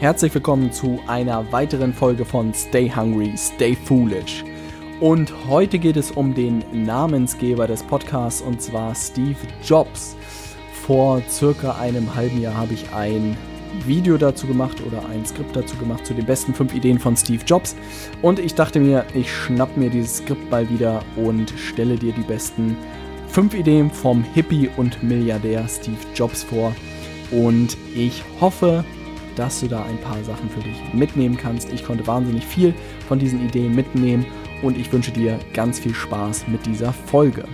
Herzlich 0.00 0.32
willkommen 0.32 0.72
zu 0.72 0.98
einer 1.08 1.52
weiteren 1.52 1.92
Folge 1.92 2.24
von 2.24 2.54
Stay 2.54 2.90
Hungry, 2.90 3.34
Stay 3.36 3.76
Foolish. 3.76 4.42
Und 4.98 5.30
heute 5.46 5.78
geht 5.78 5.98
es 5.98 6.10
um 6.10 6.34
den 6.34 6.64
Namensgeber 6.72 7.66
des 7.66 7.82
Podcasts 7.82 8.40
und 8.40 8.62
zwar 8.62 8.94
Steve 8.94 9.36
Jobs. 9.62 10.16
Vor 10.86 11.20
circa 11.28 11.72
einem 11.72 12.14
halben 12.14 12.40
Jahr 12.40 12.56
habe 12.56 12.72
ich 12.72 12.90
ein 12.94 13.36
Video 13.84 14.16
dazu 14.16 14.46
gemacht 14.46 14.78
oder 14.86 15.06
ein 15.10 15.26
Skript 15.26 15.54
dazu 15.54 15.76
gemacht 15.76 16.06
zu 16.06 16.14
den 16.14 16.24
besten 16.24 16.54
fünf 16.54 16.72
Ideen 16.72 16.98
von 16.98 17.14
Steve 17.14 17.44
Jobs. 17.44 17.76
Und 18.22 18.38
ich 18.38 18.54
dachte 18.54 18.80
mir, 18.80 19.04
ich 19.12 19.30
schnapp 19.30 19.76
mir 19.76 19.90
dieses 19.90 20.16
Skript 20.16 20.50
mal 20.50 20.66
wieder 20.70 21.02
und 21.16 21.52
stelle 21.58 21.96
dir 21.96 22.14
die 22.14 22.22
besten 22.22 22.74
fünf 23.28 23.52
Ideen 23.52 23.90
vom 23.90 24.24
Hippie 24.24 24.70
und 24.78 25.02
Milliardär 25.02 25.68
Steve 25.68 25.98
Jobs 26.14 26.42
vor. 26.42 26.74
Und 27.30 27.76
ich 27.94 28.24
hoffe, 28.40 28.82
dass 29.36 29.60
du 29.60 29.68
da 29.68 29.84
ein 29.84 30.00
paar 30.00 30.22
Sachen 30.24 30.48
für 30.50 30.60
dich 30.60 30.76
mitnehmen 30.92 31.36
kannst. 31.36 31.72
Ich 31.72 31.84
konnte 31.84 32.06
wahnsinnig 32.06 32.44
viel 32.46 32.74
von 33.08 33.18
diesen 33.18 33.44
Ideen 33.46 33.74
mitnehmen 33.74 34.26
und 34.62 34.76
ich 34.76 34.92
wünsche 34.92 35.12
dir 35.12 35.38
ganz 35.54 35.78
viel 35.78 35.94
Spaß 35.94 36.48
mit 36.48 36.64
dieser 36.66 36.92
Folge. 36.92 37.44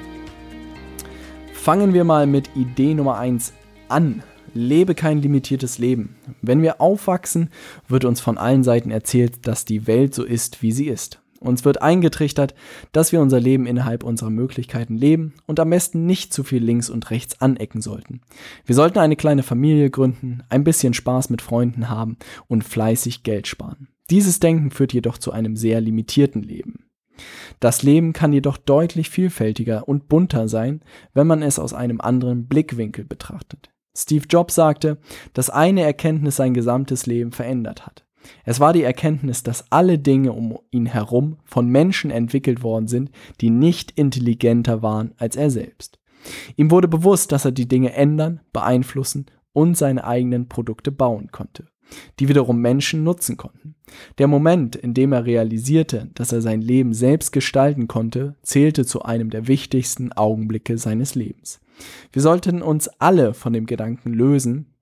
Fangen 1.53 1.95
wir 1.95 2.05
mal 2.05 2.27
mit 2.27 2.51
Idee 2.55 2.95
Nummer 2.95 3.19
1 3.19 3.53
an. 3.89 4.23
Lebe 4.55 4.95
kein 4.95 5.21
limitiertes 5.21 5.79
Leben. 5.79 6.17
Wenn 6.41 6.63
wir 6.63 6.81
aufwachsen, 6.81 7.51
wird 7.89 8.05
uns 8.05 8.21
von 8.21 8.39
allen 8.39 8.63
Seiten 8.63 8.91
erzählt, 8.91 9.47
dass 9.47 9.65
die 9.65 9.87
Welt 9.87 10.15
so 10.15 10.25
ist, 10.25 10.63
wie 10.63 10.73
sie 10.73 10.87
ist. 10.87 11.21
Uns 11.41 11.65
wird 11.65 11.83
eingetrichtert, 11.83 12.55
dass 12.93 13.13
wir 13.13 13.21
unser 13.21 13.41
Leben 13.41 13.67
innerhalb 13.67 14.05
unserer 14.05 14.31
Möglichkeiten 14.31 14.97
leben 14.97 15.35
und 15.47 15.61
am 15.61 15.71
besten 15.71 16.07
nicht 16.07 16.33
zu 16.33 16.45
viel 16.45 16.63
links 16.63 16.91
und 16.91 17.11
rechts 17.11 17.41
anecken 17.41 17.81
sollten. 17.81 18.21
Wir 18.65 18.75
sollten 18.75 18.99
eine 18.99 19.17
kleine 19.17 19.43
Familie 19.43 19.91
gründen, 19.91 20.43
ein 20.49 20.65
bisschen 20.65 20.95
Spaß 20.95 21.31
mit 21.31 21.43
Freunden 21.43 21.89
haben 21.89 22.17
und 22.49 22.65
fleißig 22.65 23.23
Geld 23.23 23.47
sparen. 23.47 23.89
Dieses 24.11 24.41
Denken 24.41 24.71
führt 24.71 24.93
jedoch 24.93 25.19
zu 25.19 25.33
einem 25.33 25.57
sehr 25.57 25.81
limitierten 25.81 26.43
Leben. 26.43 26.87
Das 27.61 27.83
Leben 27.83 28.13
kann 28.13 28.33
jedoch 28.33 28.57
deutlich 28.57 29.11
vielfältiger 29.11 29.89
und 29.89 30.09
bunter 30.09 30.49
sein, 30.49 30.83
wenn 31.15 31.27
man 31.27 31.43
es 31.43 31.59
aus 31.59 31.73
einem 31.73 32.01
anderen 32.01 32.47
Blickwinkel 32.47 33.05
betrachtet. 33.05 33.71
Steve 33.97 34.27
Jobs 34.29 34.55
sagte, 34.55 34.99
dass 35.33 35.49
eine 35.49 35.83
Erkenntnis 35.83 36.37
sein 36.37 36.53
gesamtes 36.53 37.07
Leben 37.07 37.33
verändert 37.33 37.87
hat. 37.87 38.06
Es 38.45 38.61
war 38.61 38.73
die 38.73 38.83
Erkenntnis, 38.83 39.43
dass 39.43 39.71
alle 39.71 39.99
Dinge 39.99 40.33
um 40.33 40.59
ihn 40.71 40.87
herum 40.87 41.39
von 41.45 41.69
Menschen 41.69 42.11
entwickelt 42.11 42.63
worden 42.63 42.89
sind, 42.89 43.11
die 43.41 43.51
nicht 43.51 43.93
intelligenter 43.93 44.83
waren 44.83 45.13
als 45.19 45.37
er 45.37 45.51
selbst. 45.51 45.99
Ihm 46.57 46.71
wurde 46.71 46.89
bewusst, 46.89 47.33
dass 47.33 47.45
er 47.45 47.53
die 47.53 47.69
Dinge 47.69 47.93
ändern, 47.93 48.41
beeinflussen 48.53 49.27
und 49.53 49.77
seine 49.77 50.05
eigenen 50.05 50.49
Produkte 50.49 50.93
bauen 50.93 51.31
konnte, 51.31 51.67
die 52.19 52.29
wiederum 52.29 52.61
Menschen 52.61 53.05
nutzen 53.05 53.37
konnten. 53.37 53.75
Der 54.19 54.27
Moment, 54.27 54.77
in 54.77 54.93
dem 54.93 55.13
er 55.13 55.25
realisierte, 55.25 56.11
dass 56.15 56.33
er 56.33 56.43
sein 56.43 56.61
Leben 56.61 56.93
selbst 56.93 57.33
gestalten 57.33 57.89
konnte, 57.89 58.37
zählte 58.43 58.85
zu 58.85 59.03
einem 59.03 59.31
der 59.31 59.49
wichtigsten 59.49 60.13
Augenblicke 60.13 60.79
seines 60.79 61.15
Lebens. 61.15 61.61
Wir 62.13 62.23
sollten 62.23 62.63
uns 62.63 62.89
alle 62.99 63.35
von 63.35 63.53
dem 63.53 63.67
Gedanken 63.67 64.13
lösen, 64.13 64.76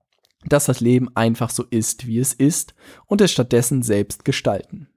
dass 0.47 0.65
das 0.65 0.79
Leben 0.79 1.09
einfach 1.15 1.49
so 1.49 1.63
ist, 1.69 2.07
wie 2.07 2.19
es 2.19 2.33
ist 2.33 2.75
und 3.05 3.21
es 3.21 3.31
stattdessen 3.31 3.81
selbst 3.83 4.25
gestalten. 4.25 4.87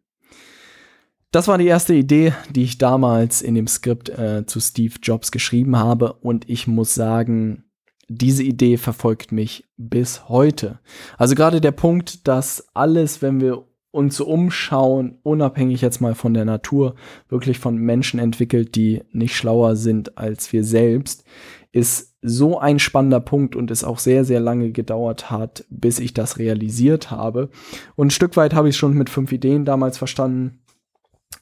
Das 1.30 1.46
war 1.46 1.58
die 1.58 1.66
erste 1.66 1.94
Idee, 1.94 2.32
die 2.50 2.62
ich 2.62 2.78
damals 2.78 3.42
in 3.42 3.54
dem 3.54 3.66
Skript 3.66 4.08
äh, 4.08 4.46
zu 4.46 4.60
Steve 4.60 4.94
Jobs 5.02 5.30
geschrieben 5.30 5.76
habe 5.76 6.14
und 6.14 6.48
ich 6.48 6.66
muss 6.66 6.94
sagen, 6.94 7.64
diese 8.08 8.42
Idee 8.42 8.78
verfolgt 8.78 9.32
mich 9.32 9.68
bis 9.76 10.30
heute. 10.30 10.80
Also 11.18 11.34
gerade 11.34 11.60
der 11.60 11.72
Punkt, 11.72 12.26
dass 12.26 12.66
alles, 12.72 13.20
wenn 13.20 13.42
wir 13.42 13.68
uns 13.90 14.16
so 14.16 14.26
umschauen, 14.26 15.18
unabhängig 15.22 15.80
jetzt 15.80 16.00
mal 16.00 16.14
von 16.14 16.34
der 16.34 16.44
Natur, 16.44 16.94
wirklich 17.28 17.58
von 17.58 17.76
Menschen 17.76 18.20
entwickelt, 18.20 18.74
die 18.74 19.02
nicht 19.12 19.36
schlauer 19.36 19.76
sind 19.76 20.16
als 20.18 20.52
wir 20.52 20.64
selbst, 20.64 21.24
ist 21.72 22.14
so 22.22 22.58
ein 22.58 22.78
spannender 22.78 23.20
Punkt 23.20 23.54
und 23.54 23.70
es 23.70 23.84
auch 23.84 23.98
sehr, 23.98 24.24
sehr 24.24 24.40
lange 24.40 24.70
gedauert 24.72 25.30
hat, 25.30 25.64
bis 25.70 25.98
ich 25.98 26.14
das 26.14 26.38
realisiert 26.38 27.10
habe. 27.10 27.50
Und 27.94 28.08
ein 28.08 28.10
Stück 28.10 28.36
weit 28.36 28.54
habe 28.54 28.68
ich 28.68 28.76
schon 28.76 28.94
mit 28.94 29.10
fünf 29.10 29.32
Ideen 29.32 29.64
damals 29.64 29.98
verstanden. 29.98 30.60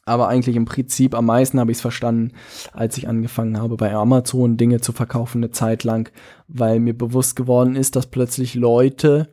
Aber 0.04 0.28
eigentlich 0.28 0.56
im 0.56 0.66
Prinzip 0.66 1.15
am 1.15 1.26
meisten 1.26 1.59
habe 1.59 1.70
ich 1.70 1.78
es 1.78 1.82
verstanden, 1.82 2.32
als 2.72 2.97
ich 2.97 3.09
angefangen 3.09 3.59
habe, 3.59 3.76
bei 3.76 3.92
Amazon 3.92 4.56
Dinge 4.56 4.81
zu 4.81 4.92
verkaufen, 4.92 5.38
eine 5.38 5.50
Zeit 5.50 5.84
lang, 5.84 6.10
weil 6.48 6.78
mir 6.78 6.97
bewusst 6.97 7.34
geworden 7.34 7.75
ist, 7.75 7.97
dass 7.97 8.06
plötzlich 8.06 8.54
Leute 8.54 9.28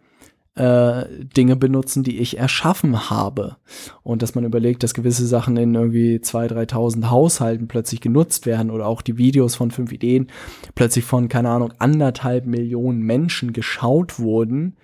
äh, 0.55 1.05
Dinge 1.35 1.55
benutzen, 1.55 2.03
die 2.03 2.19
ich 2.19 2.37
erschaffen 2.37 3.09
habe. 3.09 3.57
Und 4.03 4.21
dass 4.21 4.35
man 4.35 4.43
überlegt, 4.43 4.83
dass 4.83 4.93
gewisse 4.93 5.25
Sachen 5.25 5.57
in 5.57 5.73
irgendwie 5.73 6.17
2.000, 6.17 6.69
3.000 6.69 7.09
Haushalten 7.09 7.67
plötzlich 7.67 8.01
genutzt 8.01 8.45
werden 8.45 8.69
oder 8.69 8.85
auch 8.87 9.01
die 9.01 9.17
Videos 9.17 9.55
von 9.55 9.71
fünf 9.71 9.91
Ideen 9.91 10.27
plötzlich 10.75 11.05
von, 11.05 11.29
keine 11.29 11.49
Ahnung, 11.49 11.73
anderthalb 11.79 12.45
Millionen 12.45 13.01
Menschen 13.01 13.53
geschaut 13.53 14.19
wurden, 14.19 14.77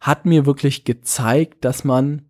hat 0.00 0.26
mir 0.26 0.46
wirklich 0.46 0.84
gezeigt, 0.84 1.64
dass 1.64 1.82
man 1.82 2.22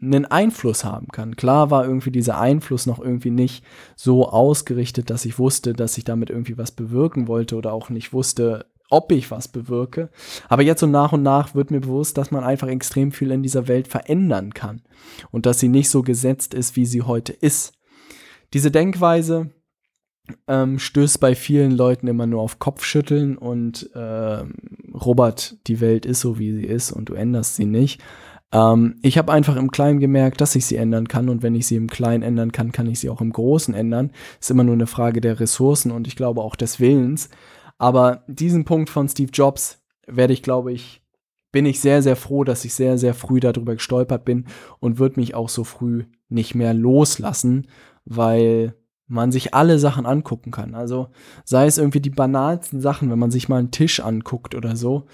einen 0.00 0.24
Einfluss 0.24 0.84
haben 0.84 1.08
kann. 1.08 1.36
Klar 1.36 1.70
war 1.70 1.84
irgendwie 1.84 2.10
dieser 2.10 2.38
Einfluss 2.38 2.86
noch 2.86 3.00
irgendwie 3.00 3.30
nicht 3.30 3.64
so 3.96 4.28
ausgerichtet, 4.28 5.10
dass 5.10 5.24
ich 5.24 5.38
wusste, 5.38 5.74
dass 5.74 5.98
ich 5.98 6.04
damit 6.04 6.30
irgendwie 6.30 6.56
was 6.56 6.70
bewirken 6.70 7.28
wollte 7.28 7.56
oder 7.56 7.72
auch 7.72 7.90
nicht 7.90 8.12
wusste, 8.12 8.66
ob 8.90 9.12
ich 9.12 9.30
was 9.30 9.48
bewirke. 9.48 10.10
Aber 10.48 10.62
jetzt 10.62 10.80
so 10.80 10.86
nach 10.86 11.12
und 11.12 11.22
nach 11.22 11.54
wird 11.54 11.70
mir 11.70 11.80
bewusst, 11.80 12.18
dass 12.18 12.30
man 12.30 12.44
einfach 12.44 12.68
extrem 12.68 13.12
viel 13.12 13.30
in 13.30 13.42
dieser 13.42 13.68
Welt 13.68 13.88
verändern 13.88 14.52
kann 14.52 14.82
und 15.30 15.46
dass 15.46 15.58
sie 15.58 15.68
nicht 15.68 15.88
so 15.88 16.02
gesetzt 16.02 16.52
ist, 16.52 16.76
wie 16.76 16.86
sie 16.86 17.02
heute 17.02 17.32
ist. 17.32 17.72
Diese 18.52 18.70
Denkweise 18.70 19.50
ähm, 20.48 20.78
stößt 20.78 21.20
bei 21.20 21.34
vielen 21.34 21.72
Leuten 21.72 22.06
immer 22.06 22.26
nur 22.26 22.42
auf 22.42 22.58
Kopfschütteln 22.58 23.36
und 23.36 23.90
äh, 23.94 24.44
Robert, 24.94 25.56
die 25.66 25.80
Welt 25.80 26.06
ist 26.06 26.20
so, 26.20 26.38
wie 26.38 26.52
sie 26.52 26.66
ist 26.66 26.92
und 26.92 27.08
du 27.08 27.14
änderst 27.14 27.56
sie 27.56 27.66
nicht. 27.66 28.00
Ähm, 28.52 28.96
ich 29.02 29.18
habe 29.18 29.32
einfach 29.32 29.56
im 29.56 29.70
Kleinen 29.70 30.00
gemerkt, 30.00 30.40
dass 30.40 30.54
ich 30.54 30.66
sie 30.66 30.76
ändern 30.76 31.08
kann 31.08 31.28
und 31.28 31.42
wenn 31.42 31.54
ich 31.54 31.66
sie 31.66 31.76
im 31.76 31.88
Kleinen 31.88 32.22
ändern 32.22 32.52
kann, 32.52 32.72
kann 32.72 32.88
ich 32.88 33.00
sie 33.00 33.10
auch 33.10 33.20
im 33.20 33.32
Großen 33.32 33.74
ändern. 33.74 34.10
Ist 34.40 34.50
immer 34.50 34.64
nur 34.64 34.74
eine 34.74 34.86
Frage 34.86 35.20
der 35.20 35.40
Ressourcen 35.40 35.90
und 35.90 36.06
ich 36.06 36.16
glaube 36.16 36.42
auch 36.42 36.56
des 36.56 36.80
Willens. 36.80 37.28
Aber 37.80 38.24
diesen 38.28 38.66
Punkt 38.66 38.90
von 38.90 39.08
Steve 39.08 39.30
Jobs 39.32 39.82
werde 40.06 40.34
ich, 40.34 40.42
glaube 40.42 40.70
ich, 40.70 41.02
bin 41.50 41.64
ich 41.64 41.80
sehr, 41.80 42.02
sehr 42.02 42.14
froh, 42.14 42.44
dass 42.44 42.66
ich 42.66 42.74
sehr, 42.74 42.98
sehr 42.98 43.14
früh 43.14 43.40
darüber 43.40 43.72
gestolpert 43.72 44.26
bin 44.26 44.44
und 44.80 44.98
wird 44.98 45.16
mich 45.16 45.34
auch 45.34 45.48
so 45.48 45.64
früh 45.64 46.04
nicht 46.28 46.54
mehr 46.54 46.74
loslassen, 46.74 47.68
weil 48.04 48.74
man 49.06 49.32
sich 49.32 49.54
alle 49.54 49.78
Sachen 49.78 50.04
angucken 50.04 50.50
kann. 50.50 50.74
Also 50.74 51.08
sei 51.46 51.64
es 51.64 51.78
irgendwie 51.78 52.02
die 52.02 52.10
banalsten 52.10 52.82
Sachen, 52.82 53.10
wenn 53.10 53.18
man 53.18 53.30
sich 53.30 53.48
mal 53.48 53.56
einen 53.56 53.70
Tisch 53.70 54.00
anguckt 54.00 54.54
oder 54.54 54.76
so, 54.76 55.06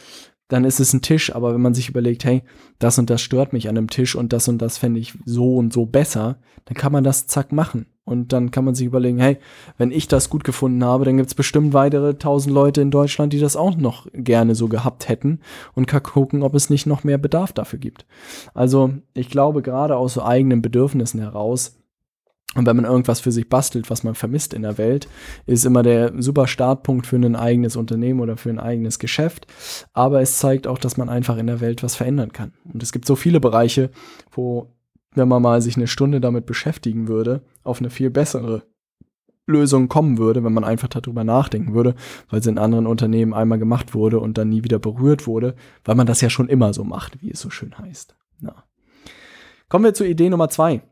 dann 0.49 0.65
ist 0.65 0.81
es 0.81 0.93
ein 0.93 1.03
Tisch, 1.03 1.33
aber 1.37 1.55
wenn 1.55 1.63
man 1.63 1.73
sich 1.75 1.89
überlegt, 1.89 2.25
hey, 2.25 2.43
das 2.81 2.99
und 2.99 3.11
das 3.11 3.23
stört 3.23 3.53
mich 3.53 3.69
an 3.69 3.79
einem 3.79 3.91
Tisch 3.91 4.17
und 4.17 4.33
das 4.33 4.49
und 4.49 4.59
das 4.59 4.77
fände 4.77 4.99
ich 4.99 5.15
so 5.25 5.57
und 5.57 5.73
so 5.73 5.87
besser, 5.87 6.41
dann 6.65 6.77
kann 6.77 6.91
man 6.91 7.05
das 7.05 7.29
zack 7.29 7.53
machen. 7.53 7.87
Und 8.07 8.33
dann 8.33 8.53
kann 8.53 8.65
man 8.65 8.77
sich 8.77 8.87
überlegen, 8.87 9.19
hey, 9.19 9.37
wenn 9.79 9.91
ich 9.91 10.07
das 10.07 10.31
gut 10.31 10.45
gefunden 10.45 10.85
habe, 10.85 11.05
dann 11.05 11.17
gibt 11.17 11.29
es 11.29 11.35
bestimmt 11.35 11.75
weitere 11.75 12.15
tausend 12.15 12.55
Leute 12.55 12.81
in 12.81 12.93
Deutschland, 12.93 13.33
die 13.33 13.41
das 13.41 13.57
auch 13.57 13.77
noch 13.77 14.07
gerne 14.15 14.55
so 14.55 14.69
gehabt 14.69 15.09
hätten 15.09 15.41
und 15.75 15.87
kann 15.87 16.05
gucken, 16.05 16.45
ob 16.45 16.55
es 16.55 16.71
nicht 16.71 16.87
noch 16.87 17.03
mehr 17.03 17.19
Bedarf 17.19 17.53
dafür 17.53 17.81
gibt. 17.81 18.07
Also 18.55 18.95
ich 19.13 19.29
glaube, 19.29 19.61
gerade 19.61 19.97
aus 19.97 20.15
so 20.15 20.23
eigenen 20.23 20.63
Bedürfnissen 20.63 21.21
heraus 21.21 21.77
und 22.57 22.65
wenn 22.65 22.77
man 22.77 22.87
irgendwas 22.87 23.21
für 23.21 23.33
sich 23.33 23.49
bastelt, 23.49 23.91
was 23.91 24.03
man 24.03 24.15
vermisst 24.15 24.55
in 24.55 24.63
der 24.63 24.79
Welt, 24.79 25.09
ist 25.45 25.67
immer 25.67 25.83
der 25.83 26.13
super 26.23 26.47
Startpunkt 26.47 27.07
für 27.07 27.17
ein 27.17 27.37
eigenes 27.37 27.77
Unternehmen 27.77 28.21
oder 28.21 28.39
für 28.39 28.49
ein 28.49 28.59
eigenes 28.59 28.99
Geschäft. 28.99 29.47
Aber 29.93 30.23
es 30.23 30.39
zeigt 30.39 30.67
auch, 30.67 30.79
dass 30.79 30.97
man 30.97 31.11
einfach 31.11 31.37
in 31.37 31.49
der 31.49 31.61
Welt 31.61 31.83
was 31.83 31.97
verändern 31.97 32.33
kann. 32.33 32.55
Und 32.73 32.83
es 32.83 32.93
gibt 32.93 33.07
so 33.07 33.15
viele 33.15 33.41
Bereiche, 33.41 33.91
wo, 34.31 34.73
wenn 35.17 35.29
man 35.29 35.43
mal 35.43 35.61
sich 35.61 35.77
eine 35.77 35.87
Stunde 35.87 36.21
damit 36.21 36.47
beschäftigen 36.47 37.09
würde, 37.09 37.43
auf 37.65 37.81
eine 37.81 37.91
viel 37.91 38.11
bessere 38.11 38.63
Lösung 39.47 39.89
kommen 39.89 40.19
würde, 40.19 40.43
wenn 40.43 40.53
man 40.53 40.65
einfach 40.65 40.89
darüber 40.89 41.25
nachdenken 41.25 41.73
würde, 41.75 41.95
weil 42.29 42.41
es 42.41 42.47
in 42.47 42.59
anderen 42.59 42.87
Unternehmen 42.87 43.33
einmal 43.33 43.59
gemacht 43.59 43.95
wurde 43.95 44.19
und 44.19 44.39
dann 44.39 44.49
nie 44.49 44.65
wieder 44.65 44.79
berührt 44.79 45.27
wurde, 45.27 45.55
weil 45.85 45.95
man 45.95 46.07
das 46.07 46.21
ja 46.21 46.31
schon 46.31 46.49
immer 46.49 46.75
so 46.75 46.85
macht, 46.85 47.23
wie 47.23 47.31
es 47.31 47.41
so 47.41 47.51
schön 47.51 47.79
heißt. 47.79 48.17
Ja. 48.41 48.65
Kommen 49.69 49.85
wir 49.85 49.95
zur 49.95 50.07
Idee 50.07 50.31
Nummer 50.31 50.49
zwei. 50.49 50.83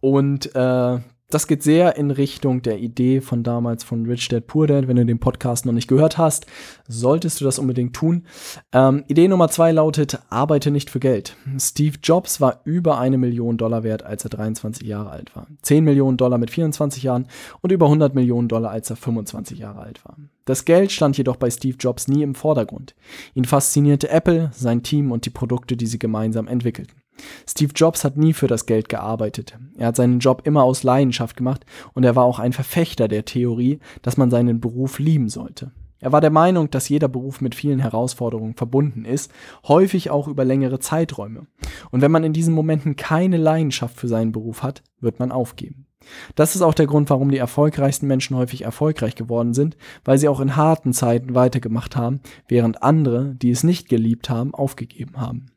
Und 0.00 0.54
äh, 0.54 0.98
das 1.30 1.46
geht 1.46 1.62
sehr 1.62 1.96
in 1.96 2.10
Richtung 2.10 2.62
der 2.62 2.78
Idee 2.78 3.20
von 3.20 3.42
damals 3.42 3.84
von 3.84 4.06
Rich 4.06 4.28
Dad 4.28 4.46
Poor 4.46 4.66
Dad. 4.66 4.88
Wenn 4.88 4.96
du 4.96 5.06
den 5.06 5.20
Podcast 5.20 5.66
noch 5.66 5.72
nicht 5.72 5.88
gehört 5.88 6.18
hast, 6.18 6.46
solltest 6.88 7.40
du 7.40 7.44
das 7.44 7.58
unbedingt 7.58 7.94
tun. 7.94 8.24
Ähm, 8.72 9.04
Idee 9.08 9.28
Nummer 9.28 9.48
zwei 9.48 9.72
lautet, 9.72 10.18
arbeite 10.28 10.70
nicht 10.70 10.90
für 10.90 11.00
Geld. 11.00 11.36
Steve 11.58 11.98
Jobs 12.02 12.40
war 12.40 12.60
über 12.64 12.98
eine 12.98 13.18
Million 13.18 13.56
Dollar 13.56 13.82
wert, 13.82 14.02
als 14.02 14.24
er 14.24 14.30
23 14.30 14.86
Jahre 14.86 15.10
alt 15.10 15.34
war. 15.36 15.46
10 15.62 15.84
Millionen 15.84 16.16
Dollar 16.16 16.38
mit 16.38 16.50
24 16.50 17.02
Jahren 17.02 17.26
und 17.60 17.72
über 17.72 17.86
100 17.86 18.14
Millionen 18.14 18.48
Dollar, 18.48 18.70
als 18.70 18.90
er 18.90 18.96
25 18.96 19.58
Jahre 19.58 19.80
alt 19.80 20.04
war. 20.04 20.16
Das 20.44 20.64
Geld 20.64 20.90
stand 20.90 21.16
jedoch 21.16 21.36
bei 21.36 21.50
Steve 21.50 21.76
Jobs 21.78 22.08
nie 22.08 22.22
im 22.22 22.34
Vordergrund. 22.34 22.94
Ihn 23.34 23.44
faszinierte 23.44 24.08
Apple, 24.08 24.50
sein 24.52 24.82
Team 24.82 25.12
und 25.12 25.24
die 25.26 25.30
Produkte, 25.30 25.76
die 25.76 25.86
sie 25.86 25.98
gemeinsam 25.98 26.48
entwickelten. 26.48 26.99
Steve 27.48 27.72
Jobs 27.74 28.04
hat 28.04 28.16
nie 28.16 28.32
für 28.32 28.46
das 28.46 28.66
Geld 28.66 28.88
gearbeitet. 28.88 29.58
Er 29.76 29.88
hat 29.88 29.96
seinen 29.96 30.18
Job 30.18 30.42
immer 30.44 30.64
aus 30.64 30.82
Leidenschaft 30.82 31.36
gemacht 31.36 31.64
und 31.94 32.04
er 32.04 32.16
war 32.16 32.24
auch 32.24 32.38
ein 32.38 32.52
Verfechter 32.52 33.08
der 33.08 33.24
Theorie, 33.24 33.80
dass 34.02 34.16
man 34.16 34.30
seinen 34.30 34.60
Beruf 34.60 34.98
lieben 34.98 35.28
sollte. 35.28 35.72
Er 36.00 36.12
war 36.12 36.22
der 36.22 36.30
Meinung, 36.30 36.70
dass 36.70 36.88
jeder 36.88 37.08
Beruf 37.08 37.42
mit 37.42 37.54
vielen 37.54 37.78
Herausforderungen 37.78 38.54
verbunden 38.54 39.04
ist, 39.04 39.30
häufig 39.68 40.10
auch 40.10 40.28
über 40.28 40.46
längere 40.46 40.78
Zeiträume. 40.78 41.46
Und 41.90 42.00
wenn 42.00 42.10
man 42.10 42.24
in 42.24 42.32
diesen 42.32 42.54
Momenten 42.54 42.96
keine 42.96 43.36
Leidenschaft 43.36 43.98
für 43.98 44.08
seinen 44.08 44.32
Beruf 44.32 44.62
hat, 44.62 44.82
wird 45.00 45.18
man 45.18 45.30
aufgeben. 45.30 45.86
Das 46.34 46.54
ist 46.54 46.62
auch 46.62 46.72
der 46.72 46.86
Grund, 46.86 47.10
warum 47.10 47.30
die 47.30 47.36
erfolgreichsten 47.36 48.06
Menschen 48.06 48.34
häufig 48.34 48.62
erfolgreich 48.62 49.14
geworden 49.14 49.52
sind, 49.52 49.76
weil 50.02 50.16
sie 50.16 50.28
auch 50.28 50.40
in 50.40 50.56
harten 50.56 50.94
Zeiten 50.94 51.34
weitergemacht 51.34 51.94
haben, 51.94 52.20
während 52.48 52.82
andere, 52.82 53.34
die 53.34 53.50
es 53.50 53.64
nicht 53.64 53.90
geliebt 53.90 54.30
haben, 54.30 54.54
aufgegeben 54.54 55.20
haben. 55.20 55.49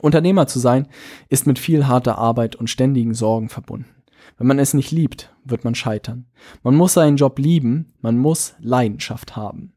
Unternehmer 0.00 0.46
zu 0.46 0.58
sein, 0.58 0.88
ist 1.28 1.46
mit 1.46 1.58
viel 1.58 1.86
harter 1.86 2.18
Arbeit 2.18 2.56
und 2.56 2.70
ständigen 2.70 3.14
Sorgen 3.14 3.48
verbunden. 3.48 3.86
Wenn 4.38 4.46
man 4.46 4.58
es 4.58 4.74
nicht 4.74 4.90
liebt, 4.90 5.32
wird 5.44 5.64
man 5.64 5.74
scheitern. 5.74 6.26
Man 6.62 6.74
muss 6.74 6.94
seinen 6.94 7.16
Job 7.16 7.38
lieben, 7.38 7.94
man 8.00 8.18
muss 8.18 8.54
Leidenschaft 8.60 9.36
haben. 9.36 9.72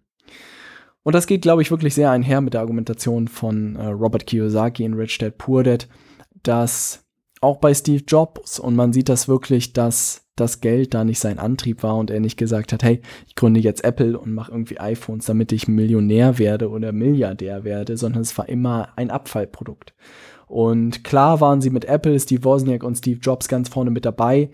Und 1.04 1.16
das 1.16 1.28
geht, 1.28 1.42
glaube 1.42 1.62
ich, 1.62 1.72
wirklich 1.72 1.96
sehr 1.96 2.12
einher 2.12 2.42
mit 2.42 2.54
der 2.54 2.62
Argumentation 2.62 3.28
von 3.28 3.76
äh, 3.78 3.88
Robert 3.88 4.28
Kiyosaki 4.28 4.84
in 4.84 4.94
Rich 4.94 5.18
Dad 5.20 5.38
Poor 5.38 5.64
Dad, 5.64 5.88
dass 6.44 7.06
auch 7.42 7.58
bei 7.58 7.74
Steve 7.74 8.04
Jobs, 8.06 8.60
und 8.60 8.76
man 8.76 8.92
sieht 8.92 9.08
das 9.10 9.28
wirklich, 9.28 9.72
dass 9.72 10.29
das 10.40 10.62
Geld 10.62 10.94
da 10.94 11.04
nicht 11.04 11.20
sein 11.20 11.40
Antrieb 11.40 11.84
war 11.84 11.98
und 11.98 12.12
er 12.12 12.20
nicht 12.20 12.38
gesagt 12.38 12.74
hat, 12.74 12.84
hey, 12.84 13.02
ich 13.28 13.36
gründe 13.36 13.60
jetzt 13.60 13.84
Apple 13.84 14.18
und 14.18 14.34
mache 14.34 14.52
irgendwie 14.52 14.80
iPhones, 14.80 15.26
damit 15.26 15.52
ich 15.52 15.68
Millionär 15.68 16.38
werde 16.38 16.70
oder 16.70 16.92
Milliardär 16.92 17.64
werde, 17.64 17.98
sondern 17.98 18.22
es 18.22 18.38
war 18.38 18.48
immer 18.50 18.90
ein 18.96 19.12
Abfallprodukt. 19.12 19.94
Und 20.48 21.04
klar 21.04 21.42
waren 21.42 21.62
sie 21.62 21.70
mit 21.70 21.86
Apple, 21.86 22.20
Steve 22.20 22.44
Wozniak 22.44 22.84
und 22.84 22.98
Steve 22.98 23.20
Jobs 23.20 23.48
ganz 23.48 23.70
vorne 23.70 23.92
mit 23.92 24.06
dabei, 24.06 24.50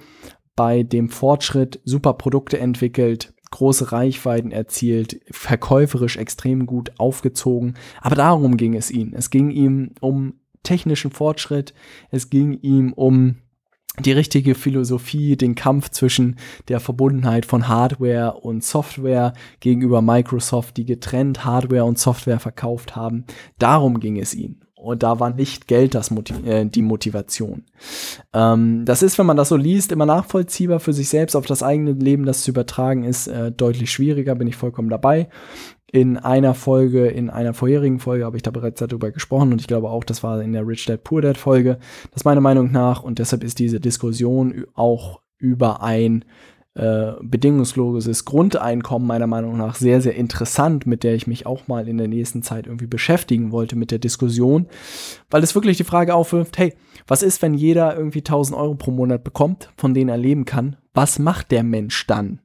bei 0.55 0.83
dem 0.83 1.09
Fortschritt 1.09 1.79
super 1.83 2.13
Produkte 2.13 2.59
entwickelt, 2.59 3.33
große 3.51 3.91
Reichweiten 3.91 4.51
erzielt, 4.51 5.21
verkäuferisch 5.31 6.17
extrem 6.17 6.65
gut 6.65 6.91
aufgezogen. 6.97 7.75
Aber 8.01 8.15
darum 8.15 8.57
ging 8.57 8.75
es 8.75 8.91
ihnen. 8.91 9.13
Es 9.13 9.29
ging 9.29 9.51
ihm 9.51 9.91
um 10.01 10.33
technischen 10.63 11.11
Fortschritt, 11.11 11.73
es 12.11 12.29
ging 12.29 12.59
ihm 12.61 12.91
um 12.93 13.37
die 14.00 14.12
richtige 14.12 14.56
Philosophie, 14.56 15.38
den 15.38 15.56
Kampf 15.56 15.89
zwischen 15.89 16.38
der 16.68 16.80
Verbundenheit 16.80 17.45
von 17.45 17.68
Hardware 17.68 18.39
und 18.42 18.63
Software 18.63 19.33
gegenüber 19.59 20.01
Microsoft, 20.01 20.77
die 20.77 20.86
getrennt 20.86 21.45
Hardware 21.45 21.86
und 21.86 22.00
Software 22.00 22.39
verkauft 22.39 22.95
haben. 22.95 23.25
Darum 23.59 24.00
ging 24.00 24.19
es 24.19 24.33
ihnen. 24.33 24.62
Und 24.86 25.01
da 25.01 25.19
war 25.19 25.31
nicht 25.31 25.68
Geld 25.68 25.95
das 25.95 26.12
Motiv 26.12 26.45
äh, 26.45 26.63
die 26.63 26.83
Motivation. 26.83 27.63
Ähm, 28.33 28.86
das 28.86 29.01
ist, 29.01 29.18
wenn 29.18 29.25
man 29.25 29.36
das 29.36 29.50
so 29.50 29.56
liest, 29.56 29.92
immer 29.92 30.06
nachvollziehbar 30.06 30.80
für 30.80 30.94
sich 30.94 31.09
selbst 31.09 31.36
auf 31.36 31.47
das 31.47 31.63
eigene 31.63 31.94
Leben, 31.94 32.27
das 32.27 32.44
zu 32.44 32.51
übertragen 32.51 33.03
ist, 33.03 33.25
äh, 33.25 33.51
deutlich 33.51 33.89
schwieriger, 33.89 34.36
bin 34.36 34.47
ich 34.47 34.56
vollkommen 34.56 34.89
dabei 34.89 35.27
in 35.95 36.18
einer 36.18 36.53
Folge, 36.53 37.07
in 37.07 37.30
einer 37.30 37.53
vorherigen 37.53 38.00
Folge 38.00 38.25
habe 38.25 38.38
ich 38.38 38.44
da 38.44 38.51
bereits 38.51 38.80
darüber 38.80 39.12
gesprochen 39.12 39.51
und 39.51 39.62
ich 39.62 39.68
glaube 39.68 39.89
auch, 39.89 40.03
das 40.03 40.24
war 40.24 40.42
in 40.42 40.53
der 40.53 40.68
Rich 40.68 40.86
Dad 40.86 41.03
Poor 41.03 41.21
Dad 41.21 41.38
Folge, 41.38 41.77
das 42.12 42.25
meiner 42.25 42.42
Meinung 42.42 42.71
nach 42.71 43.03
und 43.03 43.19
deshalb 43.19 43.44
ist 43.44 43.59
diese 43.59 43.80
Diskussion 43.80 44.65
auch 44.74 45.21
über 45.38 45.83
ein 45.83 46.25
äh, 46.75 47.13
bedingungsloses 47.21 48.25
Grundeinkommen 48.25 49.07
meiner 49.07 49.27
Meinung 49.27 49.57
nach 49.57 49.75
sehr, 49.75 50.01
sehr 50.01 50.15
interessant, 50.15 50.86
mit 50.86 51.03
der 51.03 51.15
ich 51.15 51.25
mich 51.25 51.45
auch 51.45 51.68
mal 51.68 51.88
in 51.88 51.97
der 51.97 52.09
nächsten 52.09 52.44
Zeit 52.44 52.68
irgendwie 52.68 52.88
beschäftigen 52.88 53.51
wollte 53.51 53.77
mit 53.77 53.92
der 53.92 54.00
Diskussion, 54.00 54.68
weil 55.30 55.42
es 55.42 55.56
wirklich 55.56 55.77
die 55.77 55.86
Frage 55.86 56.13
aufwirft, 56.13 56.57
hey, 56.57 56.74
was 57.07 57.24
ist, 57.24 57.42
wenn 57.42 57.53
jeder 57.53 57.95
irgendwie 57.95 58.19
1000 58.19 58.57
Euro 58.57 58.75
pro 58.75 58.92
Monat 58.92 59.24
bekommt, 59.24 59.69
von 59.77 59.94
denen 59.94 60.09
er 60.09 60.18
leben 60.18 60.44
kann? 60.44 60.75
Was 60.94 61.18
macht 61.18 61.51
der 61.51 61.63
Mensch 61.63 62.06
dann? 62.07 62.39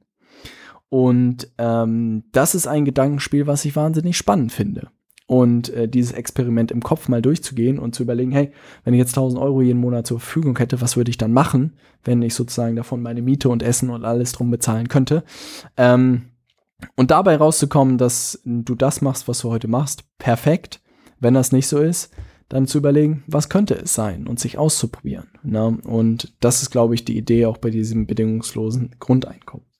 Und 0.91 1.47
ähm, 1.57 2.25
das 2.33 2.53
ist 2.53 2.67
ein 2.67 2.83
Gedankenspiel, 2.83 3.47
was 3.47 3.63
ich 3.63 3.77
wahnsinnig 3.77 4.17
spannend 4.17 4.51
finde. 4.51 4.89
Und 5.25 5.69
äh, 5.69 5.87
dieses 5.87 6.11
Experiment 6.11 6.69
im 6.69 6.83
Kopf 6.83 7.07
mal 7.07 7.21
durchzugehen 7.21 7.79
und 7.79 7.95
zu 7.95 8.03
überlegen, 8.03 8.33
hey, 8.33 8.51
wenn 8.83 8.93
ich 8.93 8.97
jetzt 8.97 9.17
1000 9.17 9.41
Euro 9.41 9.61
jeden 9.61 9.79
Monat 9.79 10.05
zur 10.05 10.19
Verfügung 10.19 10.57
hätte, 10.57 10.81
was 10.81 10.97
würde 10.97 11.09
ich 11.09 11.17
dann 11.17 11.31
machen, 11.31 11.77
wenn 12.03 12.21
ich 12.21 12.33
sozusagen 12.35 12.75
davon 12.75 13.01
meine 13.01 13.21
Miete 13.21 13.47
und 13.47 13.63
Essen 13.63 13.89
und 13.89 14.03
alles 14.03 14.33
drum 14.33 14.51
bezahlen 14.51 14.89
könnte? 14.89 15.23
Ähm, 15.77 16.23
und 16.97 17.09
dabei 17.09 17.37
rauszukommen, 17.37 17.97
dass 17.97 18.41
du 18.43 18.75
das 18.75 18.99
machst, 18.99 19.29
was 19.29 19.39
du 19.39 19.49
heute 19.49 19.69
machst, 19.69 20.03
perfekt. 20.17 20.81
Wenn 21.21 21.35
das 21.35 21.53
nicht 21.53 21.67
so 21.67 21.79
ist, 21.79 22.13
dann 22.49 22.67
zu 22.67 22.79
überlegen, 22.79 23.23
was 23.27 23.47
könnte 23.47 23.75
es 23.75 23.95
sein 23.95 24.27
und 24.27 24.41
sich 24.41 24.57
auszuprobieren. 24.57 25.29
Ne? 25.41 25.79
Und 25.85 26.33
das 26.41 26.61
ist, 26.61 26.69
glaube 26.69 26.95
ich, 26.95 27.05
die 27.05 27.17
Idee 27.17 27.45
auch 27.45 27.59
bei 27.59 27.69
diesem 27.69 28.07
bedingungslosen 28.07 28.97
Grundeinkommen. 28.99 29.70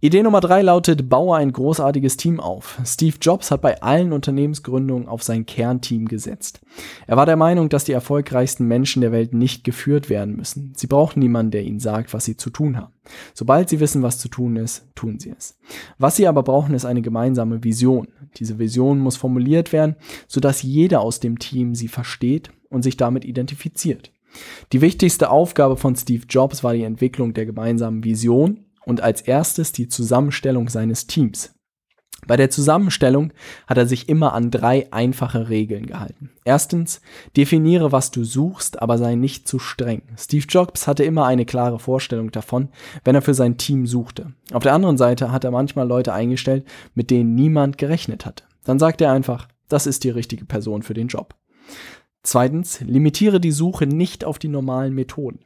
Idee 0.00 0.22
Nummer 0.22 0.40
drei 0.40 0.62
lautet, 0.62 1.08
baue 1.08 1.36
ein 1.36 1.50
großartiges 1.50 2.16
Team 2.16 2.38
auf. 2.38 2.80
Steve 2.84 3.16
Jobs 3.20 3.50
hat 3.50 3.62
bei 3.62 3.82
allen 3.82 4.12
Unternehmensgründungen 4.12 5.08
auf 5.08 5.24
sein 5.24 5.44
Kernteam 5.44 6.06
gesetzt. 6.06 6.60
Er 7.08 7.16
war 7.16 7.26
der 7.26 7.34
Meinung, 7.34 7.68
dass 7.68 7.82
die 7.82 7.92
erfolgreichsten 7.92 8.68
Menschen 8.68 9.00
der 9.00 9.10
Welt 9.10 9.34
nicht 9.34 9.64
geführt 9.64 10.08
werden 10.08 10.36
müssen. 10.36 10.72
Sie 10.76 10.86
brauchen 10.86 11.18
niemanden, 11.18 11.50
der 11.50 11.64
ihnen 11.64 11.80
sagt, 11.80 12.14
was 12.14 12.26
sie 12.26 12.36
zu 12.36 12.50
tun 12.50 12.76
haben. 12.76 12.92
Sobald 13.34 13.68
sie 13.68 13.80
wissen, 13.80 14.04
was 14.04 14.20
zu 14.20 14.28
tun 14.28 14.54
ist, 14.54 14.86
tun 14.94 15.18
sie 15.18 15.34
es. 15.36 15.58
Was 15.98 16.14
sie 16.14 16.28
aber 16.28 16.44
brauchen, 16.44 16.76
ist 16.76 16.84
eine 16.84 17.02
gemeinsame 17.02 17.64
Vision. 17.64 18.06
Diese 18.36 18.60
Vision 18.60 19.00
muss 19.00 19.16
formuliert 19.16 19.72
werden, 19.72 19.96
sodass 20.28 20.62
jeder 20.62 21.00
aus 21.00 21.18
dem 21.18 21.40
Team 21.40 21.74
sie 21.74 21.88
versteht 21.88 22.50
und 22.70 22.82
sich 22.82 22.96
damit 22.96 23.24
identifiziert. 23.24 24.12
Die 24.72 24.80
wichtigste 24.80 25.30
Aufgabe 25.30 25.76
von 25.76 25.96
Steve 25.96 26.22
Jobs 26.28 26.62
war 26.62 26.74
die 26.74 26.84
Entwicklung 26.84 27.34
der 27.34 27.46
gemeinsamen 27.46 28.04
Vision 28.04 28.64
und 28.88 29.02
als 29.02 29.20
erstes 29.20 29.72
die 29.72 29.86
Zusammenstellung 29.86 30.70
seines 30.70 31.06
Teams. 31.06 31.54
Bei 32.26 32.36
der 32.36 32.50
Zusammenstellung 32.50 33.32
hat 33.66 33.76
er 33.78 33.86
sich 33.86 34.08
immer 34.08 34.32
an 34.32 34.50
drei 34.50 34.90
einfache 34.92 35.50
Regeln 35.50 35.86
gehalten. 35.86 36.30
Erstens, 36.44 37.00
definiere, 37.36 37.92
was 37.92 38.10
du 38.10 38.24
suchst, 38.24 38.82
aber 38.82 38.98
sei 38.98 39.14
nicht 39.14 39.46
zu 39.46 39.58
streng. 39.58 40.02
Steve 40.16 40.46
Jobs 40.48 40.86
hatte 40.86 41.04
immer 41.04 41.26
eine 41.26 41.44
klare 41.44 41.78
Vorstellung 41.78 42.32
davon, 42.32 42.70
wenn 43.04 43.14
er 43.14 43.22
für 43.22 43.34
sein 43.34 43.58
Team 43.58 43.86
suchte. 43.86 44.32
Auf 44.52 44.62
der 44.62 44.72
anderen 44.72 44.96
Seite 44.96 45.30
hat 45.30 45.44
er 45.44 45.50
manchmal 45.50 45.86
Leute 45.86 46.12
eingestellt, 46.12 46.64
mit 46.94 47.10
denen 47.10 47.34
niemand 47.34 47.78
gerechnet 47.78 48.26
hatte. 48.26 48.44
Dann 48.64 48.78
sagt 48.78 49.00
er 49.00 49.12
einfach, 49.12 49.48
das 49.68 49.86
ist 49.86 50.02
die 50.02 50.10
richtige 50.10 50.46
Person 50.46 50.82
für 50.82 50.94
den 50.94 51.08
Job. 51.08 51.34
Zweitens, 52.22 52.80
limitiere 52.80 53.38
die 53.38 53.52
Suche 53.52 53.86
nicht 53.86 54.24
auf 54.24 54.38
die 54.38 54.48
normalen 54.48 54.94
Methoden. 54.94 55.40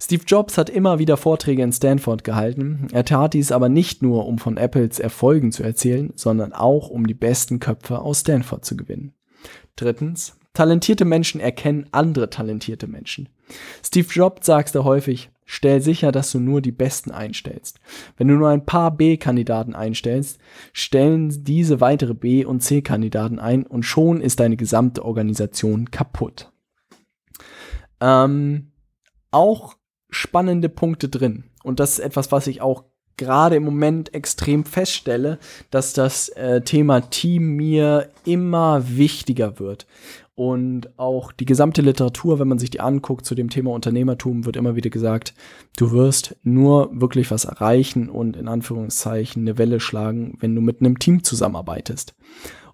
Steve 0.00 0.24
Jobs 0.26 0.56
hat 0.56 0.70
immer 0.70 0.98
wieder 0.98 1.16
Vorträge 1.16 1.62
in 1.62 1.72
Stanford 1.72 2.24
gehalten. 2.24 2.88
Er 2.92 3.04
tat 3.04 3.34
dies 3.34 3.52
aber 3.52 3.68
nicht 3.68 4.02
nur, 4.02 4.26
um 4.26 4.38
von 4.38 4.56
Apples 4.56 4.98
Erfolgen 4.98 5.52
zu 5.52 5.62
erzählen, 5.62 6.12
sondern 6.14 6.52
auch, 6.52 6.88
um 6.88 7.06
die 7.06 7.14
besten 7.14 7.58
Köpfe 7.58 8.00
aus 8.00 8.20
Stanford 8.20 8.64
zu 8.64 8.76
gewinnen. 8.76 9.12
Drittens, 9.76 10.36
talentierte 10.54 11.04
Menschen 11.04 11.40
erkennen 11.40 11.86
andere 11.92 12.30
talentierte 12.30 12.86
Menschen. 12.86 13.28
Steve 13.82 14.08
Jobs 14.10 14.46
sagte 14.46 14.84
häufig, 14.84 15.30
stell 15.44 15.80
sicher, 15.80 16.12
dass 16.12 16.30
du 16.30 16.40
nur 16.40 16.60
die 16.60 16.72
Besten 16.72 17.10
einstellst. 17.10 17.80
Wenn 18.16 18.28
du 18.28 18.34
nur 18.34 18.48
ein 18.50 18.66
paar 18.66 18.96
B-Kandidaten 18.96 19.74
einstellst, 19.74 20.38
stellen 20.72 21.44
diese 21.44 21.80
weitere 21.80 22.14
B- 22.14 22.44
und 22.44 22.60
C-Kandidaten 22.60 23.38
ein 23.38 23.66
und 23.66 23.84
schon 23.84 24.20
ist 24.20 24.40
deine 24.40 24.56
gesamte 24.56 25.04
Organisation 25.04 25.90
kaputt. 25.90 26.52
Ähm, 28.00 28.72
auch 29.30 29.76
spannende 30.10 30.68
Punkte 30.68 31.08
drin. 31.08 31.44
Und 31.62 31.80
das 31.80 31.92
ist 31.92 31.98
etwas, 32.00 32.32
was 32.32 32.46
ich 32.46 32.60
auch 32.60 32.84
gerade 33.18 33.56
im 33.56 33.64
Moment 33.64 34.14
extrem 34.14 34.64
feststelle, 34.64 35.38
dass 35.70 35.92
das 35.92 36.28
äh, 36.30 36.62
Thema 36.62 37.00
Team 37.00 37.56
mir 37.56 38.10
immer 38.24 38.84
wichtiger 38.88 39.58
wird. 39.58 39.86
Und 40.34 40.96
auch 41.00 41.32
die 41.32 41.46
gesamte 41.46 41.82
Literatur, 41.82 42.38
wenn 42.38 42.46
man 42.46 42.60
sich 42.60 42.70
die 42.70 42.78
anguckt 42.78 43.26
zu 43.26 43.34
dem 43.34 43.50
Thema 43.50 43.72
Unternehmertum, 43.72 44.46
wird 44.46 44.56
immer 44.56 44.76
wieder 44.76 44.88
gesagt, 44.88 45.34
du 45.76 45.90
wirst 45.90 46.36
nur 46.44 46.90
wirklich 46.92 47.32
was 47.32 47.44
erreichen 47.44 48.08
und 48.08 48.36
in 48.36 48.46
Anführungszeichen 48.46 49.42
eine 49.42 49.58
Welle 49.58 49.80
schlagen, 49.80 50.38
wenn 50.38 50.54
du 50.54 50.60
mit 50.60 50.80
einem 50.80 51.00
Team 51.00 51.24
zusammenarbeitest. 51.24 52.14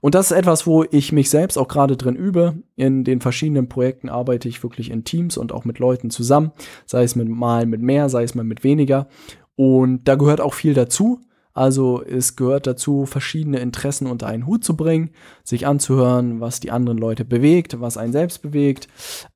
Und 0.04 0.14
das 0.14 0.30
ist 0.30 0.37
etwas, 0.37 0.66
wo 0.66 0.84
ich 0.84 1.12
mich 1.12 1.30
selbst 1.30 1.56
auch 1.56 1.66
gerade 1.66 1.96
drin 1.96 2.14
übe. 2.14 2.56
In 2.76 3.04
den 3.04 3.23
verschiedenen 3.23 3.70
Projekten 3.70 4.11
arbeite 4.11 4.50
ich 4.50 4.62
wirklich 4.62 4.90
in 4.90 5.04
Teams 5.04 5.38
und 5.38 5.50
auch 5.50 5.64
mit 5.64 5.78
Leuten 5.78 6.11
zusammen, 6.11 6.52
sei 6.84 7.04
es 7.04 7.16
mit 7.16 7.26
mal 7.26 7.64
mit 7.64 7.80
mehr, 7.80 8.11
sei 8.11 8.23
es 8.23 8.34
mal 8.34 8.44
mit 8.44 8.64
weniger. 8.64 9.08
Und 9.56 10.06
da 10.06 10.16
gehört 10.16 10.42
auch 10.42 10.52
viel 10.52 10.75
dazu. 10.75 11.23
Also 11.54 12.02
es 12.02 12.37
gehört 12.37 12.66
dazu, 12.66 13.06
verschiedene 13.06 13.61
Interessen 13.61 14.06
unter 14.06 14.26
einen 14.26 14.46
Hut 14.46 14.62
zu 14.62 14.76
bringen, 14.76 15.08
sich 15.42 15.66
anzuhören, 15.66 16.38
was 16.38 16.61
die 16.61 16.70
anderen 16.70 16.99
Leute 16.99 17.25
bewegt, 17.25 17.80
was 17.80 17.96
einen 17.96 18.12
selbst 18.12 18.42
bewegt. 18.42 18.88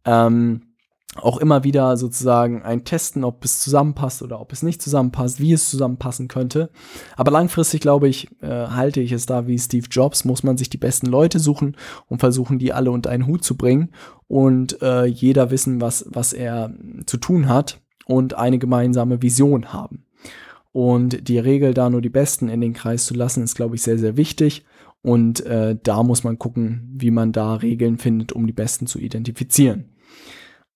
Ähm, 0.04 0.67
auch 1.16 1.38
immer 1.38 1.64
wieder 1.64 1.96
sozusagen 1.96 2.62
ein 2.62 2.84
Testen, 2.84 3.24
ob 3.24 3.44
es 3.44 3.60
zusammenpasst 3.60 4.22
oder 4.22 4.40
ob 4.40 4.52
es 4.52 4.62
nicht 4.62 4.82
zusammenpasst, 4.82 5.40
wie 5.40 5.52
es 5.52 5.70
zusammenpassen 5.70 6.28
könnte. 6.28 6.70
Aber 7.16 7.30
langfristig, 7.30 7.80
glaube 7.80 8.08
ich, 8.08 8.28
äh, 8.42 8.66
halte 8.68 9.00
ich 9.00 9.12
es 9.12 9.26
da 9.26 9.46
wie 9.46 9.58
Steve 9.58 9.86
Jobs, 9.90 10.24
muss 10.24 10.42
man 10.42 10.58
sich 10.58 10.68
die 10.68 10.76
besten 10.76 11.06
Leute 11.06 11.38
suchen 11.38 11.76
und 12.08 12.20
versuchen, 12.20 12.58
die 12.58 12.72
alle 12.72 12.90
unter 12.90 13.10
einen 13.10 13.26
Hut 13.26 13.42
zu 13.42 13.56
bringen 13.56 13.90
und 14.26 14.80
äh, 14.82 15.06
jeder 15.06 15.50
wissen, 15.50 15.80
was, 15.80 16.04
was 16.08 16.32
er 16.32 16.72
zu 17.06 17.16
tun 17.16 17.48
hat 17.48 17.80
und 18.06 18.34
eine 18.34 18.58
gemeinsame 18.58 19.22
Vision 19.22 19.72
haben. 19.72 20.04
Und 20.72 21.28
die 21.28 21.38
Regel, 21.38 21.74
da 21.74 21.90
nur 21.90 22.02
die 22.02 22.10
Besten 22.10 22.48
in 22.48 22.60
den 22.60 22.74
Kreis 22.74 23.06
zu 23.06 23.14
lassen, 23.14 23.42
ist, 23.42 23.54
glaube 23.54 23.74
ich, 23.74 23.82
sehr, 23.82 23.98
sehr 23.98 24.16
wichtig. 24.16 24.64
Und 25.02 25.44
äh, 25.46 25.76
da 25.82 26.02
muss 26.02 26.24
man 26.24 26.38
gucken, 26.38 26.94
wie 26.94 27.10
man 27.10 27.32
da 27.32 27.54
Regeln 27.54 27.98
findet, 27.98 28.32
um 28.32 28.46
die 28.46 28.52
Besten 28.52 28.86
zu 28.86 28.98
identifizieren. 28.98 29.86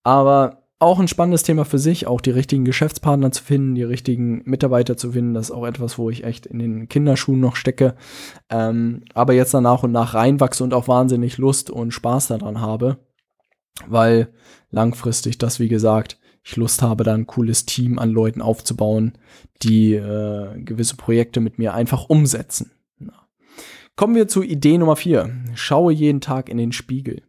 Aber 0.03 0.63
auch 0.79 0.99
ein 0.99 1.07
spannendes 1.07 1.43
Thema 1.43 1.63
für 1.63 1.79
sich, 1.79 2.07
auch 2.07 2.19
die 2.19 2.31
richtigen 2.31 2.65
Geschäftspartner 2.65 3.31
zu 3.31 3.41
finden, 3.41 3.75
die 3.75 3.83
richtigen 3.83 4.41
Mitarbeiter 4.43 4.97
zu 4.97 5.13
finden. 5.13 5.33
Das 5.33 5.45
ist 5.49 5.55
auch 5.55 5.65
etwas, 5.65 5.97
wo 5.97 6.09
ich 6.09 6.25
echt 6.25 6.45
in 6.45 6.59
den 6.59 6.89
Kinderschuhen 6.89 7.39
noch 7.39 7.55
stecke. 7.55 7.95
Ähm, 8.49 9.03
aber 9.13 9.33
jetzt 9.33 9.53
dann 9.53 9.63
nach 9.63 9.83
und 9.83 9.93
nach 9.93 10.13
reinwachse 10.13 10.63
und 10.63 10.73
auch 10.73 10.89
wahnsinnig 10.89 11.37
Lust 11.37 11.69
und 11.69 11.91
Spaß 11.91 12.27
daran 12.27 12.59
habe. 12.59 12.97
Weil 13.87 14.33
langfristig 14.71 15.37
das, 15.37 15.59
wie 15.59 15.69
gesagt, 15.69 16.19
ich 16.43 16.57
Lust 16.57 16.81
habe, 16.81 17.05
da 17.05 17.13
ein 17.13 17.27
cooles 17.27 17.65
Team 17.65 17.97
an 17.97 18.09
Leuten 18.09 18.41
aufzubauen, 18.41 19.13
die 19.61 19.93
äh, 19.93 20.61
gewisse 20.61 20.97
Projekte 20.97 21.39
mit 21.39 21.57
mir 21.57 21.73
einfach 21.73 22.09
umsetzen. 22.09 22.71
Kommen 23.95 24.15
wir 24.15 24.27
zu 24.27 24.43
Idee 24.43 24.77
Nummer 24.77 24.95
vier. 24.95 25.29
Schaue 25.53 25.93
jeden 25.93 26.19
Tag 26.19 26.49
in 26.49 26.57
den 26.57 26.71
Spiegel. 26.71 27.21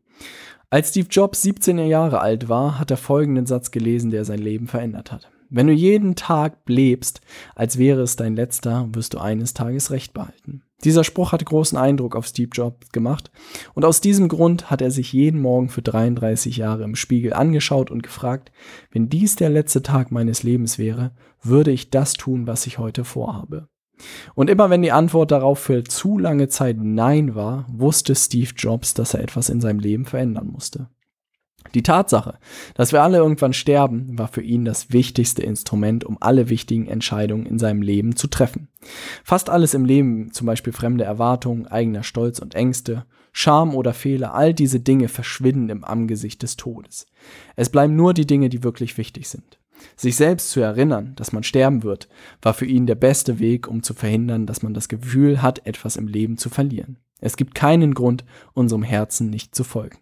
Als 0.74 0.88
Steve 0.88 1.06
Jobs 1.08 1.42
17 1.42 1.78
Jahre 1.86 2.20
alt 2.20 2.48
war, 2.48 2.80
hat 2.80 2.90
er 2.90 2.96
folgenden 2.96 3.46
Satz 3.46 3.70
gelesen, 3.70 4.10
der 4.10 4.24
sein 4.24 4.40
Leben 4.40 4.66
verändert 4.66 5.12
hat. 5.12 5.30
Wenn 5.48 5.68
du 5.68 5.72
jeden 5.72 6.16
Tag 6.16 6.56
lebst, 6.66 7.20
als 7.54 7.78
wäre 7.78 8.02
es 8.02 8.16
dein 8.16 8.34
letzter, 8.34 8.88
wirst 8.92 9.14
du 9.14 9.18
eines 9.18 9.54
Tages 9.54 9.92
Recht 9.92 10.14
behalten. 10.14 10.64
Dieser 10.82 11.04
Spruch 11.04 11.30
hatte 11.30 11.44
großen 11.44 11.78
Eindruck 11.78 12.16
auf 12.16 12.26
Steve 12.26 12.50
Jobs 12.52 12.88
gemacht 12.90 13.30
und 13.74 13.84
aus 13.84 14.00
diesem 14.00 14.26
Grund 14.26 14.68
hat 14.68 14.82
er 14.82 14.90
sich 14.90 15.12
jeden 15.12 15.40
Morgen 15.40 15.68
für 15.68 15.80
33 15.80 16.56
Jahre 16.56 16.82
im 16.82 16.96
Spiegel 16.96 17.34
angeschaut 17.34 17.92
und 17.92 18.02
gefragt, 18.02 18.50
wenn 18.90 19.08
dies 19.08 19.36
der 19.36 19.50
letzte 19.50 19.80
Tag 19.80 20.10
meines 20.10 20.42
Lebens 20.42 20.76
wäre, 20.76 21.12
würde 21.40 21.70
ich 21.70 21.90
das 21.90 22.14
tun, 22.14 22.48
was 22.48 22.66
ich 22.66 22.78
heute 22.78 23.04
vorhabe. 23.04 23.68
Und 24.34 24.50
immer 24.50 24.70
wenn 24.70 24.82
die 24.82 24.92
Antwort 24.92 25.30
darauf 25.30 25.58
für 25.58 25.84
zu 25.84 26.18
lange 26.18 26.48
Zeit 26.48 26.76
Nein 26.80 27.34
war, 27.34 27.66
wusste 27.70 28.14
Steve 28.14 28.52
Jobs, 28.56 28.94
dass 28.94 29.14
er 29.14 29.20
etwas 29.20 29.48
in 29.48 29.60
seinem 29.60 29.78
Leben 29.78 30.04
verändern 30.04 30.48
musste. 30.48 30.88
Die 31.72 31.82
Tatsache, 31.82 32.38
dass 32.74 32.92
wir 32.92 33.02
alle 33.02 33.18
irgendwann 33.18 33.52
sterben, 33.52 34.18
war 34.18 34.28
für 34.28 34.42
ihn 34.42 34.64
das 34.64 34.92
wichtigste 34.92 35.42
Instrument, 35.42 36.04
um 36.04 36.18
alle 36.20 36.48
wichtigen 36.50 36.86
Entscheidungen 36.86 37.46
in 37.46 37.58
seinem 37.58 37.82
Leben 37.82 38.16
zu 38.16 38.28
treffen. 38.28 38.68
Fast 39.24 39.48
alles 39.48 39.74
im 39.74 39.84
Leben, 39.84 40.30
zum 40.32 40.46
Beispiel 40.46 40.72
fremde 40.72 41.04
Erwartungen, 41.04 41.66
eigener 41.66 42.02
Stolz 42.02 42.38
und 42.38 42.54
Ängste, 42.54 43.06
Scham 43.32 43.74
oder 43.74 43.94
Fehler, 43.94 44.34
all 44.34 44.54
diese 44.54 44.78
Dinge 44.78 45.08
verschwinden 45.08 45.70
im 45.70 45.84
Angesicht 45.84 46.42
des 46.42 46.56
Todes. 46.56 47.06
Es 47.56 47.70
bleiben 47.70 47.96
nur 47.96 48.14
die 48.14 48.26
Dinge, 48.26 48.48
die 48.48 48.62
wirklich 48.62 48.96
wichtig 48.96 49.28
sind. 49.28 49.58
Sich 49.96 50.16
selbst 50.16 50.50
zu 50.50 50.60
erinnern, 50.60 51.12
dass 51.16 51.32
man 51.32 51.42
sterben 51.42 51.82
wird, 51.82 52.08
war 52.42 52.54
für 52.54 52.66
ihn 52.66 52.86
der 52.86 52.94
beste 52.94 53.38
Weg, 53.38 53.68
um 53.68 53.82
zu 53.82 53.94
verhindern, 53.94 54.46
dass 54.46 54.62
man 54.62 54.74
das 54.74 54.88
Gefühl 54.88 55.42
hat, 55.42 55.66
etwas 55.66 55.96
im 55.96 56.08
Leben 56.08 56.36
zu 56.36 56.48
verlieren. 56.48 56.98
Es 57.20 57.36
gibt 57.36 57.54
keinen 57.54 57.94
Grund, 57.94 58.24
unserem 58.52 58.82
Herzen 58.82 59.30
nicht 59.30 59.54
zu 59.54 59.64
folgen. 59.64 59.98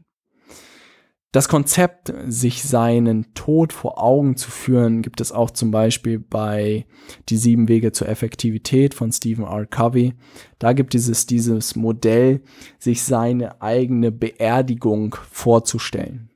Das 1.32 1.48
Konzept, 1.48 2.12
sich 2.26 2.62
seinen 2.62 3.32
Tod 3.32 3.72
vor 3.72 4.02
Augen 4.02 4.36
zu 4.36 4.50
führen, 4.50 5.00
gibt 5.00 5.18
es 5.22 5.32
auch 5.32 5.50
zum 5.50 5.70
Beispiel 5.70 6.18
bei 6.18 6.84
Die 7.30 7.38
sieben 7.38 7.68
Wege 7.68 7.92
zur 7.92 8.06
Effektivität 8.08 8.92
von 8.92 9.10
Stephen 9.12 9.44
R. 9.44 9.64
Covey. 9.64 10.12
Da 10.58 10.74
gibt 10.74 10.94
es 10.94 11.26
dieses 11.26 11.74
Modell, 11.74 12.42
sich 12.78 13.02
seine 13.02 13.62
eigene 13.62 14.12
Beerdigung 14.12 15.16
vorzustellen. 15.30 16.28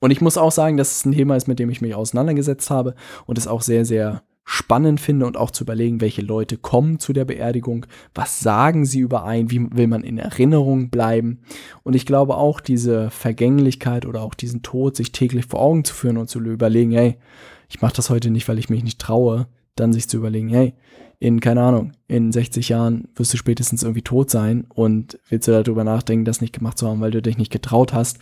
Und 0.00 0.10
ich 0.10 0.20
muss 0.20 0.38
auch 0.38 0.52
sagen, 0.52 0.76
dass 0.76 0.96
es 0.96 1.04
ein 1.04 1.12
Thema 1.12 1.36
ist, 1.36 1.46
mit 1.46 1.58
dem 1.58 1.70
ich 1.70 1.80
mich 1.80 1.94
auseinandergesetzt 1.94 2.70
habe 2.70 2.94
und 3.26 3.38
es 3.38 3.46
auch 3.46 3.62
sehr, 3.62 3.84
sehr 3.84 4.22
spannend 4.44 5.00
finde 5.00 5.26
und 5.26 5.36
auch 5.36 5.52
zu 5.52 5.62
überlegen, 5.62 6.00
welche 6.00 6.22
Leute 6.22 6.56
kommen 6.56 6.98
zu 6.98 7.12
der 7.12 7.24
Beerdigung, 7.24 7.86
was 8.14 8.40
sagen 8.40 8.84
sie 8.84 8.98
über 8.98 9.24
einen, 9.24 9.50
wie 9.50 9.64
will 9.70 9.86
man 9.86 10.02
in 10.02 10.18
Erinnerung 10.18 10.90
bleiben. 10.90 11.42
Und 11.84 11.94
ich 11.94 12.04
glaube 12.04 12.36
auch 12.36 12.60
diese 12.60 13.10
Vergänglichkeit 13.10 14.06
oder 14.06 14.22
auch 14.22 14.34
diesen 14.34 14.62
Tod 14.62 14.96
sich 14.96 15.12
täglich 15.12 15.46
vor 15.46 15.60
Augen 15.60 15.84
zu 15.84 15.94
führen 15.94 16.16
und 16.16 16.28
zu 16.28 16.40
überlegen, 16.40 16.90
hey, 16.90 17.16
ich 17.68 17.80
mache 17.80 17.94
das 17.94 18.10
heute 18.10 18.30
nicht, 18.30 18.48
weil 18.48 18.58
ich 18.58 18.70
mich 18.70 18.82
nicht 18.82 18.98
traue, 18.98 19.46
dann 19.76 19.92
sich 19.92 20.08
zu 20.08 20.16
überlegen, 20.16 20.48
hey, 20.48 20.74
in, 21.20 21.38
keine 21.38 21.62
Ahnung, 21.62 21.92
in 22.08 22.32
60 22.32 22.70
Jahren 22.70 23.06
wirst 23.14 23.32
du 23.32 23.36
spätestens 23.36 23.82
irgendwie 23.82 24.02
tot 24.02 24.30
sein 24.30 24.64
und 24.74 25.18
willst 25.28 25.46
du 25.46 25.52
darüber 25.52 25.84
nachdenken, 25.84 26.24
das 26.24 26.40
nicht 26.40 26.54
gemacht 26.54 26.78
zu 26.78 26.88
haben, 26.88 27.00
weil 27.00 27.12
du 27.12 27.22
dich 27.22 27.38
nicht 27.38 27.52
getraut 27.52 27.92
hast 27.92 28.18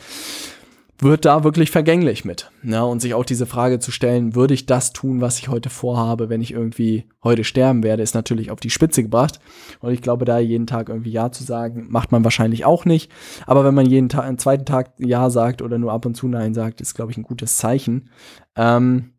wird 1.00 1.24
da 1.24 1.44
wirklich 1.44 1.70
vergänglich 1.70 2.24
mit. 2.24 2.50
Ja, 2.62 2.82
und 2.82 3.00
sich 3.00 3.14
auch 3.14 3.24
diese 3.24 3.46
Frage 3.46 3.78
zu 3.78 3.92
stellen, 3.92 4.34
würde 4.34 4.54
ich 4.54 4.66
das 4.66 4.92
tun, 4.92 5.20
was 5.20 5.38
ich 5.38 5.48
heute 5.48 5.70
vorhabe, 5.70 6.28
wenn 6.28 6.40
ich 6.40 6.52
irgendwie 6.52 7.08
heute 7.22 7.44
sterben 7.44 7.82
werde, 7.82 8.02
ist 8.02 8.14
natürlich 8.14 8.50
auf 8.50 8.60
die 8.60 8.70
Spitze 8.70 9.02
gebracht. 9.02 9.38
Und 9.80 9.92
ich 9.92 10.02
glaube, 10.02 10.24
da 10.24 10.38
jeden 10.38 10.66
Tag 10.66 10.88
irgendwie 10.88 11.12
Ja 11.12 11.30
zu 11.30 11.44
sagen, 11.44 11.86
macht 11.88 12.10
man 12.10 12.24
wahrscheinlich 12.24 12.64
auch 12.64 12.84
nicht. 12.84 13.12
Aber 13.46 13.64
wenn 13.64 13.74
man 13.74 13.86
jeden 13.86 14.08
Tag, 14.08 14.24
einen 14.24 14.38
zweiten 14.38 14.64
Tag 14.64 14.92
Ja 14.98 15.30
sagt 15.30 15.62
oder 15.62 15.78
nur 15.78 15.92
ab 15.92 16.04
und 16.04 16.16
zu 16.16 16.26
Nein 16.26 16.54
sagt, 16.54 16.80
ist, 16.80 16.94
glaube 16.94 17.12
ich, 17.12 17.18
ein 17.18 17.22
gutes 17.22 17.58
Zeichen. 17.58 18.10
Ähm, 18.56 19.12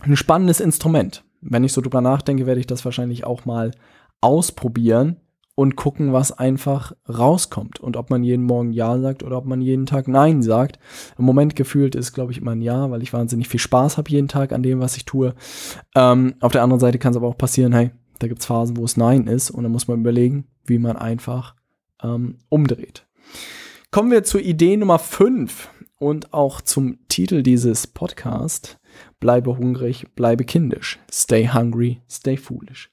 ein 0.00 0.16
spannendes 0.16 0.60
Instrument. 0.60 1.24
Wenn 1.40 1.64
ich 1.64 1.72
so 1.72 1.80
drüber 1.80 2.00
nachdenke, 2.00 2.46
werde 2.46 2.60
ich 2.60 2.66
das 2.66 2.84
wahrscheinlich 2.84 3.24
auch 3.24 3.44
mal 3.46 3.72
ausprobieren 4.20 5.16
und 5.54 5.76
gucken, 5.76 6.12
was 6.12 6.32
einfach 6.32 6.92
rauskommt 7.08 7.78
und 7.80 7.96
ob 7.96 8.10
man 8.10 8.24
jeden 8.24 8.44
Morgen 8.44 8.72
Ja 8.72 8.98
sagt 8.98 9.22
oder 9.22 9.36
ob 9.36 9.44
man 9.44 9.60
jeden 9.60 9.86
Tag 9.86 10.08
Nein 10.08 10.42
sagt. 10.42 10.78
Im 11.18 11.24
Moment 11.24 11.56
gefühlt 11.56 11.94
ist, 11.94 12.12
glaube 12.12 12.32
ich, 12.32 12.38
immer 12.38 12.52
ein 12.52 12.62
Ja, 12.62 12.90
weil 12.90 13.02
ich 13.02 13.12
wahnsinnig 13.12 13.48
viel 13.48 13.60
Spaß 13.60 13.98
habe 13.98 14.10
jeden 14.10 14.28
Tag 14.28 14.52
an 14.52 14.62
dem, 14.62 14.80
was 14.80 14.96
ich 14.96 15.04
tue. 15.04 15.34
Ähm, 15.94 16.34
auf 16.40 16.52
der 16.52 16.62
anderen 16.62 16.80
Seite 16.80 16.98
kann 16.98 17.12
es 17.12 17.16
aber 17.16 17.28
auch 17.28 17.36
passieren, 17.36 17.72
hey, 17.72 17.90
da 18.18 18.28
gibt 18.28 18.40
es 18.40 18.46
Phasen, 18.46 18.76
wo 18.76 18.84
es 18.84 18.96
Nein 18.96 19.26
ist 19.26 19.50
und 19.50 19.62
dann 19.62 19.72
muss 19.72 19.88
man 19.88 20.00
überlegen, 20.00 20.46
wie 20.64 20.78
man 20.78 20.96
einfach 20.96 21.54
ähm, 22.02 22.38
umdreht. 22.48 23.06
Kommen 23.90 24.10
wir 24.10 24.24
zur 24.24 24.40
Idee 24.40 24.76
Nummer 24.76 24.98
5 24.98 25.68
und 25.98 26.32
auch 26.32 26.60
zum 26.60 26.98
Titel 27.08 27.42
dieses 27.42 27.86
Podcasts. 27.86 28.78
Bleibe 29.20 29.56
hungrig, 29.56 30.06
bleibe 30.14 30.44
kindisch. 30.44 30.98
Stay 31.10 31.48
hungry, 31.48 32.00
stay 32.08 32.36
foolish. 32.36 32.91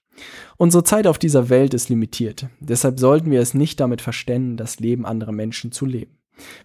Unsere 0.58 0.84
Zeit 0.84 1.08
auf 1.08 1.18
dieser 1.18 1.50
Welt 1.50 1.74
ist 1.74 1.90
limitiert. 1.90 2.48
Deshalb 2.60 3.00
sollten 3.00 3.32
wir 3.32 3.40
es 3.40 3.54
nicht 3.54 3.80
damit 3.80 4.02
verstehen, 4.02 4.58
das 4.58 4.80
Leben 4.80 5.06
anderer 5.06 5.32
Menschen 5.32 5.72
zu 5.72 5.86
leben. 5.86 6.18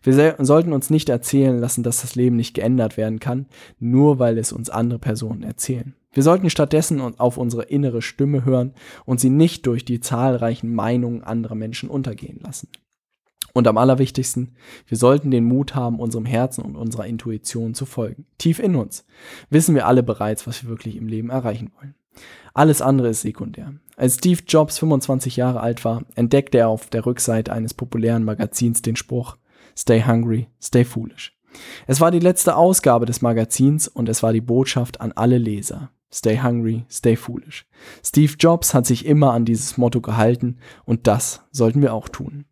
Wir 0.02 0.36
sollten 0.38 0.72
uns 0.72 0.90
nicht 0.90 1.08
erzählen 1.08 1.58
lassen, 1.58 1.82
dass 1.82 2.00
das 2.00 2.14
Leben 2.14 2.36
nicht 2.36 2.54
geändert 2.54 2.96
werden 2.96 3.18
kann, 3.18 3.46
nur 3.80 4.18
weil 4.18 4.38
es 4.38 4.52
uns 4.52 4.70
andere 4.70 4.98
Personen 4.98 5.42
erzählen. 5.42 5.94
Wir 6.12 6.22
sollten 6.22 6.48
stattdessen 6.48 7.00
auf 7.18 7.36
unsere 7.36 7.64
innere 7.64 8.00
Stimme 8.00 8.44
hören 8.44 8.72
und 9.04 9.18
sie 9.18 9.30
nicht 9.30 9.66
durch 9.66 9.84
die 9.84 10.00
zahlreichen 10.00 10.72
Meinungen 10.72 11.24
anderer 11.24 11.56
Menschen 11.56 11.90
untergehen 11.90 12.38
lassen. 12.40 12.68
Und 13.52 13.68
am 13.68 13.78
allerwichtigsten, 13.78 14.56
wir 14.86 14.98
sollten 14.98 15.30
den 15.30 15.44
Mut 15.44 15.74
haben, 15.74 16.00
unserem 16.00 16.24
Herzen 16.24 16.62
und 16.62 16.76
unserer 16.76 17.06
Intuition 17.06 17.74
zu 17.74 17.86
folgen. 17.86 18.26
Tief 18.38 18.58
in 18.58 18.74
uns 18.74 19.06
wissen 19.50 19.74
wir 19.74 19.86
alle 19.86 20.02
bereits, 20.02 20.46
was 20.46 20.62
wir 20.62 20.70
wirklich 20.70 20.96
im 20.96 21.08
Leben 21.08 21.30
erreichen 21.30 21.70
wollen. 21.76 21.94
Alles 22.52 22.80
andere 22.80 23.08
ist 23.08 23.22
sekundär. 23.22 23.74
Als 23.96 24.14
Steve 24.14 24.42
Jobs 24.46 24.78
25 24.78 25.36
Jahre 25.36 25.60
alt 25.60 25.84
war, 25.84 26.04
entdeckte 26.14 26.58
er 26.58 26.68
auf 26.68 26.88
der 26.88 27.06
Rückseite 27.06 27.52
eines 27.52 27.74
populären 27.74 28.24
Magazins 28.24 28.82
den 28.82 28.96
Spruch 28.96 29.36
Stay 29.76 30.04
hungry, 30.04 30.48
stay 30.62 30.84
foolish. 30.84 31.36
Es 31.86 32.00
war 32.00 32.10
die 32.10 32.20
letzte 32.20 32.56
Ausgabe 32.56 33.06
des 33.06 33.22
Magazins 33.22 33.88
und 33.88 34.08
es 34.08 34.22
war 34.22 34.32
die 34.32 34.40
Botschaft 34.40 35.00
an 35.00 35.12
alle 35.12 35.38
Leser. 35.38 35.90
Stay 36.12 36.40
hungry, 36.40 36.84
stay 36.88 37.16
foolish. 37.16 37.66
Steve 38.04 38.34
Jobs 38.38 38.72
hat 38.72 38.86
sich 38.86 39.04
immer 39.04 39.32
an 39.32 39.44
dieses 39.44 39.76
Motto 39.76 40.00
gehalten 40.00 40.58
und 40.84 41.08
das 41.08 41.42
sollten 41.50 41.82
wir 41.82 41.92
auch 41.92 42.08
tun. 42.08 42.44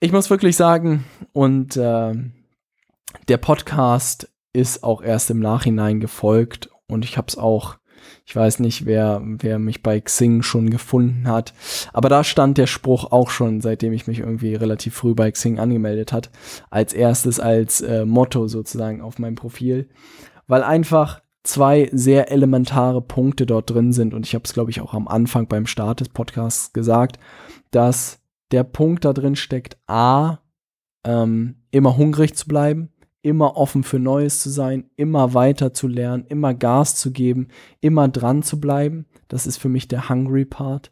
Ich 0.00 0.10
muss 0.10 0.30
wirklich 0.30 0.56
sagen, 0.56 1.04
und 1.32 1.76
äh, 1.76 2.14
der 3.28 3.36
Podcast 3.36 4.30
ist 4.52 4.84
auch 4.84 5.02
erst 5.02 5.30
im 5.30 5.40
Nachhinein 5.40 6.00
gefolgt 6.00 6.70
und 6.88 7.04
ich 7.04 7.16
habe 7.18 7.28
es 7.28 7.36
auch 7.36 7.76
Ich 8.24 8.34
weiß 8.34 8.60
nicht, 8.60 8.86
wer, 8.86 9.22
wer 9.24 9.58
mich 9.58 9.82
bei 9.82 10.00
Xing 10.00 10.42
schon 10.42 10.70
gefunden 10.70 11.28
hat. 11.28 11.54
Aber 11.92 12.08
da 12.08 12.24
stand 12.24 12.58
der 12.58 12.66
Spruch 12.66 13.10
auch 13.12 13.30
schon, 13.30 13.60
seitdem 13.60 13.92
ich 13.92 14.06
mich 14.06 14.20
irgendwie 14.20 14.54
relativ 14.54 14.94
früh 14.94 15.14
bei 15.14 15.30
Xing 15.30 15.58
angemeldet 15.58 16.12
hat. 16.12 16.30
Als 16.70 16.92
erstes 16.92 17.40
als 17.40 17.80
äh, 17.80 18.04
Motto 18.04 18.48
sozusagen 18.48 19.00
auf 19.00 19.18
meinem 19.18 19.34
Profil. 19.36 19.88
Weil 20.46 20.62
einfach 20.62 21.22
zwei 21.44 21.90
sehr 21.92 22.30
elementare 22.30 23.02
Punkte 23.02 23.46
dort 23.46 23.70
drin 23.70 23.92
sind. 23.92 24.14
Und 24.14 24.26
ich 24.26 24.34
habe 24.34 24.44
es, 24.44 24.52
glaube 24.52 24.70
ich, 24.70 24.80
auch 24.80 24.94
am 24.94 25.08
Anfang 25.08 25.48
beim 25.48 25.66
Start 25.66 26.00
des 26.00 26.08
Podcasts 26.08 26.72
gesagt, 26.72 27.18
dass 27.70 28.20
der 28.52 28.64
Punkt 28.64 29.04
da 29.04 29.12
drin 29.12 29.36
steckt, 29.36 29.78
a, 29.86 30.38
ähm, 31.04 31.56
immer 31.70 31.96
hungrig 31.96 32.36
zu 32.36 32.46
bleiben, 32.46 32.91
immer 33.22 33.56
offen 33.56 33.84
für 33.84 33.98
Neues 33.98 34.40
zu 34.40 34.50
sein, 34.50 34.90
immer 34.96 35.32
weiter 35.34 35.72
zu 35.72 35.86
lernen, 35.86 36.26
immer 36.28 36.54
Gas 36.54 36.96
zu 36.96 37.12
geben, 37.12 37.48
immer 37.80 38.08
dran 38.08 38.42
zu 38.42 38.60
bleiben. 38.60 39.06
Das 39.28 39.46
ist 39.46 39.56
für 39.56 39.68
mich 39.68 39.88
der 39.88 40.08
Hungry 40.08 40.44
Part. 40.44 40.90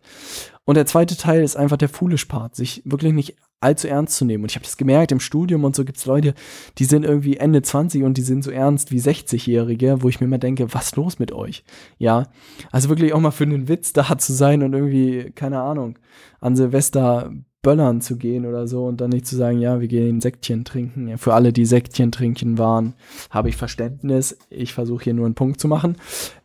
Und 0.64 0.76
der 0.76 0.86
zweite 0.86 1.16
Teil 1.16 1.42
ist 1.42 1.56
einfach 1.56 1.76
der 1.76 1.88
Foolish 1.88 2.26
Part, 2.26 2.54
sich 2.54 2.82
wirklich 2.84 3.12
nicht 3.12 3.36
allzu 3.60 3.88
ernst 3.88 4.16
zu 4.16 4.24
nehmen. 4.24 4.44
Und 4.44 4.50
ich 4.50 4.56
habe 4.56 4.64
das 4.64 4.76
gemerkt, 4.76 5.12
im 5.12 5.20
Studium 5.20 5.64
und 5.64 5.76
so 5.76 5.84
gibt 5.84 5.98
es 5.98 6.06
Leute, 6.06 6.34
die 6.78 6.84
sind 6.84 7.04
irgendwie 7.04 7.36
Ende 7.36 7.60
20 7.62 8.02
und 8.04 8.16
die 8.16 8.22
sind 8.22 8.42
so 8.42 8.50
ernst 8.50 8.90
wie 8.90 9.00
60-Jährige, 9.00 10.02
wo 10.02 10.08
ich 10.08 10.20
mir 10.20 10.26
immer 10.26 10.38
denke, 10.38 10.72
was 10.72 10.96
los 10.96 11.18
mit 11.18 11.32
euch? 11.32 11.64
Ja, 11.98 12.28
also 12.70 12.88
wirklich 12.88 13.12
auch 13.12 13.20
mal 13.20 13.30
für 13.30 13.44
einen 13.44 13.68
Witz 13.68 13.92
da 13.92 14.16
zu 14.16 14.32
sein 14.32 14.62
und 14.62 14.72
irgendwie, 14.72 15.30
keine 15.34 15.60
Ahnung, 15.60 15.98
an 16.40 16.56
Silvester 16.56 17.32
Böllern 17.62 18.00
zu 18.00 18.16
gehen 18.16 18.46
oder 18.46 18.66
so 18.66 18.86
und 18.86 19.00
dann 19.00 19.10
nicht 19.10 19.26
zu 19.26 19.36
sagen, 19.36 19.60
ja, 19.60 19.80
wir 19.80 19.88
gehen 19.88 20.20
Sektchen 20.20 20.64
trinken. 20.64 21.08
Ja, 21.08 21.16
für 21.16 21.34
alle, 21.34 21.52
die 21.52 21.66
Sektchen 21.66 22.10
trinken 22.10 22.58
waren, 22.58 22.94
habe 23.30 23.48
ich 23.48 23.56
Verständnis. 23.56 24.38
Ich 24.48 24.72
versuche 24.72 25.04
hier 25.04 25.14
nur 25.14 25.26
einen 25.26 25.34
Punkt 25.34 25.60
zu 25.60 25.68
machen. 25.68 25.96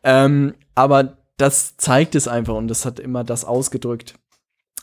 Ähm, 0.04 0.54
aber 0.74 1.18
das 1.38 1.78
zeigt 1.78 2.16
es 2.16 2.28
einfach 2.28 2.56
und 2.56 2.68
das 2.68 2.86
hat 2.86 3.00
immer 3.00 3.24
das 3.24 3.46
ausgedrückt, 3.46 4.16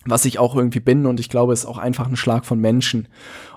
was 0.04 0.24
ich 0.24 0.38
auch 0.38 0.56
irgendwie 0.56 0.80
bin 0.80 1.06
und 1.06 1.20
ich 1.20 1.28
glaube, 1.28 1.52
es 1.52 1.60
ist 1.60 1.66
auch 1.66 1.78
einfach 1.78 2.06
ein 2.06 2.16
Schlag 2.16 2.46
von 2.46 2.58
Menschen. 2.58 3.08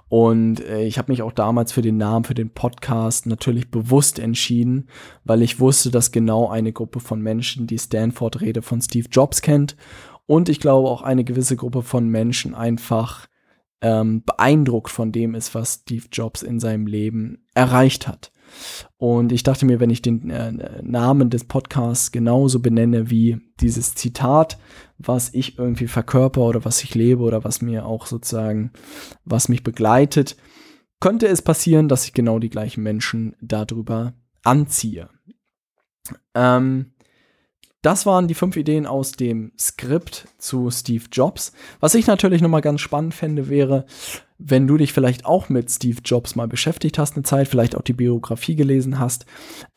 Und 0.07 0.59
äh, 0.61 0.83
ich 0.83 0.97
habe 0.99 1.11
mich 1.11 1.23
auch 1.23 1.31
damals 1.31 1.71
für 1.71 1.81
den 1.81 1.97
Namen, 1.97 2.25
für 2.25 2.35
den 2.35 2.51
Podcast 2.51 3.25
natürlich 3.25 3.71
bewusst 3.71 4.19
entschieden, 4.19 4.87
weil 5.23 5.41
ich 5.41 5.59
wusste, 5.59 5.89
dass 5.89 6.11
genau 6.11 6.47
eine 6.47 6.71
Gruppe 6.73 6.99
von 6.99 7.21
Menschen 7.21 7.65
die 7.65 7.79
Stanford-Rede 7.79 8.61
von 8.61 8.81
Steve 8.81 9.07
Jobs 9.11 9.41
kennt 9.41 9.75
und 10.27 10.49
ich 10.49 10.59
glaube 10.59 10.89
auch 10.89 11.01
eine 11.01 11.23
gewisse 11.23 11.55
Gruppe 11.55 11.81
von 11.81 12.09
Menschen 12.09 12.55
einfach 12.55 13.27
ähm, 13.81 14.23
beeindruckt 14.23 14.89
von 14.89 15.11
dem 15.11 15.35
ist, 15.35 15.53
was 15.53 15.81
Steve 15.81 16.05
Jobs 16.11 16.41
in 16.41 16.59
seinem 16.59 16.87
Leben 16.87 17.45
erreicht 17.53 18.07
hat. 18.07 18.31
Und 18.97 19.31
ich 19.31 19.43
dachte 19.43 19.65
mir, 19.65 19.79
wenn 19.79 19.89
ich 19.89 20.01
den 20.01 20.29
äh, 20.29 20.81
Namen 20.81 21.29
des 21.29 21.43
Podcasts 21.43 22.11
genauso 22.11 22.59
benenne 22.59 23.09
wie 23.09 23.37
dieses 23.59 23.95
Zitat, 23.95 24.57
was 24.97 25.33
ich 25.33 25.57
irgendwie 25.57 25.87
verkörper 25.87 26.41
oder 26.41 26.63
was 26.65 26.83
ich 26.83 26.95
lebe 26.95 27.23
oder 27.23 27.43
was 27.43 27.61
mir 27.61 27.85
auch 27.85 28.05
sozusagen, 28.05 28.71
was 29.23 29.49
mich 29.49 29.63
begleitet, 29.63 30.37
könnte 30.99 31.27
es 31.27 31.41
passieren, 31.41 31.87
dass 31.87 32.05
ich 32.05 32.13
genau 32.13 32.39
die 32.39 32.49
gleichen 32.49 32.81
Menschen 32.81 33.35
darüber 33.41 34.13
anziehe. 34.43 35.09
Ähm, 36.33 36.94
das 37.85 38.07
waren 38.07 38.27
die 38.27 38.33
fünf 38.33 38.57
Ideen 38.57 38.87
aus 38.87 39.11
dem 39.11 39.51
Skript 39.59 40.27
zu 40.39 40.71
Steve 40.71 41.05
Jobs. 41.11 41.53
Was 41.79 41.93
ich 41.93 42.07
natürlich 42.07 42.41
nochmal 42.41 42.61
ganz 42.61 42.81
spannend 42.81 43.13
fände, 43.13 43.47
wäre, 43.47 43.85
wenn 44.37 44.67
du 44.67 44.75
dich 44.75 44.91
vielleicht 44.91 45.25
auch 45.25 45.47
mit 45.47 45.71
Steve 45.71 45.99
Jobs 46.03 46.35
mal 46.35 46.47
beschäftigt 46.47 46.97
hast, 46.97 47.15
eine 47.15 47.23
Zeit, 47.23 47.47
vielleicht 47.47 47.75
auch 47.75 47.81
die 47.81 47.93
Biografie 47.93 48.55
gelesen 48.55 48.99
hast, 48.99 49.25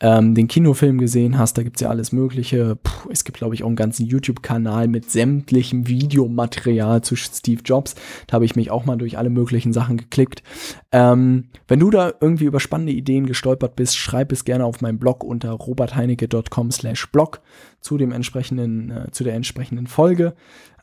ähm, 0.01 0.35
den 0.35 0.49
Kinofilm 0.49 0.97
gesehen 0.97 1.37
hast, 1.37 1.57
da 1.57 1.63
gibt's 1.63 1.79
ja 1.79 1.89
alles 1.89 2.11
Mögliche. 2.11 2.75
Puh, 2.75 3.09
es 3.09 3.23
gibt, 3.23 3.37
glaube 3.37 3.55
ich, 3.55 3.63
auch 3.63 3.67
einen 3.67 3.77
ganzen 3.77 4.05
YouTube-Kanal 4.05 4.89
mit 4.89 5.09
sämtlichem 5.09 5.87
Videomaterial 5.87 7.01
zu 7.01 7.15
Steve 7.15 7.61
Jobs. 7.63 7.95
Da 8.27 8.33
habe 8.33 8.45
ich 8.45 8.57
mich 8.57 8.69
auch 8.69 8.83
mal 8.83 8.97
durch 8.97 9.17
alle 9.17 9.29
möglichen 9.29 9.71
Sachen 9.71 9.95
geklickt. 9.95 10.43
Ähm, 10.91 11.45
wenn 11.67 11.79
du 11.79 11.89
da 11.89 12.11
irgendwie 12.19 12.45
über 12.45 12.59
spannende 12.59 12.93
Ideen 12.93 13.27
gestolpert 13.27 13.77
bist, 13.77 13.97
schreib 13.97 14.33
es 14.33 14.43
gerne 14.43 14.65
auf 14.65 14.81
meinem 14.81 14.99
Blog 14.99 15.23
unter 15.23 15.51
robertheinecke.com 15.51 16.71
slash 16.71 17.09
blog 17.11 17.41
zu 17.79 17.97
dem 17.97 18.11
entsprechenden, 18.11 18.91
äh, 18.91 19.11
zu 19.11 19.23
der 19.23 19.35
entsprechenden 19.35 19.87
Folge. 19.87 20.33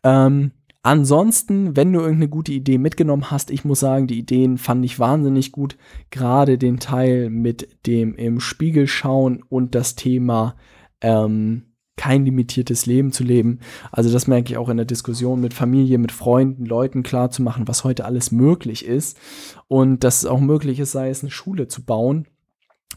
Ähm, 0.02 0.52
Ansonsten, 0.86 1.74
wenn 1.74 1.92
du 1.92 1.98
irgendeine 1.98 2.28
gute 2.28 2.52
Idee 2.52 2.78
mitgenommen 2.78 3.32
hast, 3.32 3.50
ich 3.50 3.64
muss 3.64 3.80
sagen, 3.80 4.06
die 4.06 4.20
Ideen 4.20 4.56
fand 4.56 4.84
ich 4.84 5.00
wahnsinnig 5.00 5.50
gut. 5.50 5.76
Gerade 6.10 6.58
den 6.58 6.78
Teil 6.78 7.28
mit 7.28 7.86
dem 7.88 8.14
im 8.14 8.38
Spiegel 8.38 8.86
schauen 8.86 9.42
und 9.48 9.74
das 9.74 9.96
Thema 9.96 10.54
ähm, 11.00 11.72
kein 11.96 12.24
limitiertes 12.24 12.86
Leben 12.86 13.10
zu 13.10 13.24
leben. 13.24 13.58
Also 13.90 14.12
das 14.12 14.28
merke 14.28 14.52
ich 14.52 14.58
auch 14.58 14.68
in 14.68 14.76
der 14.76 14.86
Diskussion 14.86 15.40
mit 15.40 15.54
Familie, 15.54 15.98
mit 15.98 16.12
Freunden, 16.12 16.64
Leuten 16.64 17.02
klar 17.02 17.32
zu 17.32 17.42
machen, 17.42 17.66
was 17.66 17.82
heute 17.82 18.04
alles 18.04 18.30
möglich 18.30 18.86
ist 18.86 19.18
und 19.66 20.04
dass 20.04 20.18
es 20.18 20.26
auch 20.26 20.38
möglich 20.38 20.78
ist, 20.78 20.92
sei 20.92 21.08
es 21.08 21.20
eine 21.20 21.32
Schule 21.32 21.66
zu 21.66 21.84
bauen 21.84 22.28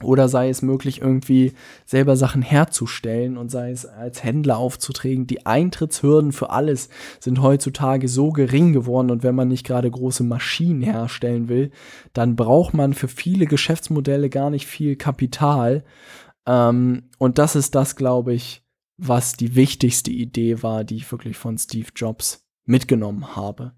oder 0.01 0.29
sei 0.29 0.49
es 0.49 0.61
möglich, 0.61 1.01
irgendwie 1.01 1.53
selber 1.85 2.15
Sachen 2.15 2.41
herzustellen 2.41 3.37
und 3.37 3.49
sei 3.49 3.71
es 3.71 3.85
als 3.85 4.23
Händler 4.23 4.57
aufzutreten. 4.57 5.27
Die 5.27 5.45
Eintrittshürden 5.45 6.31
für 6.31 6.51
alles 6.51 6.89
sind 7.19 7.41
heutzutage 7.41 8.07
so 8.07 8.31
gering 8.31 8.71
geworden 8.71 9.11
und 9.11 9.23
wenn 9.23 9.35
man 9.35 9.49
nicht 9.49 9.65
gerade 9.65 9.91
große 9.91 10.23
Maschinen 10.23 10.81
herstellen 10.81 11.49
will, 11.49 11.71
dann 12.13 12.35
braucht 12.35 12.73
man 12.73 12.93
für 12.93 13.07
viele 13.07 13.45
Geschäftsmodelle 13.45 14.29
gar 14.29 14.49
nicht 14.49 14.67
viel 14.67 14.95
Kapital. 14.95 15.83
Ähm, 16.45 17.09
und 17.17 17.37
das 17.37 17.55
ist 17.55 17.75
das, 17.75 17.95
glaube 17.95 18.33
ich, 18.33 18.63
was 18.97 19.33
die 19.33 19.55
wichtigste 19.55 20.11
Idee 20.11 20.61
war, 20.63 20.83
die 20.83 20.97
ich 20.97 21.11
wirklich 21.11 21.37
von 21.37 21.57
Steve 21.57 21.89
Jobs 21.95 22.45
mitgenommen 22.65 23.35
habe. 23.35 23.73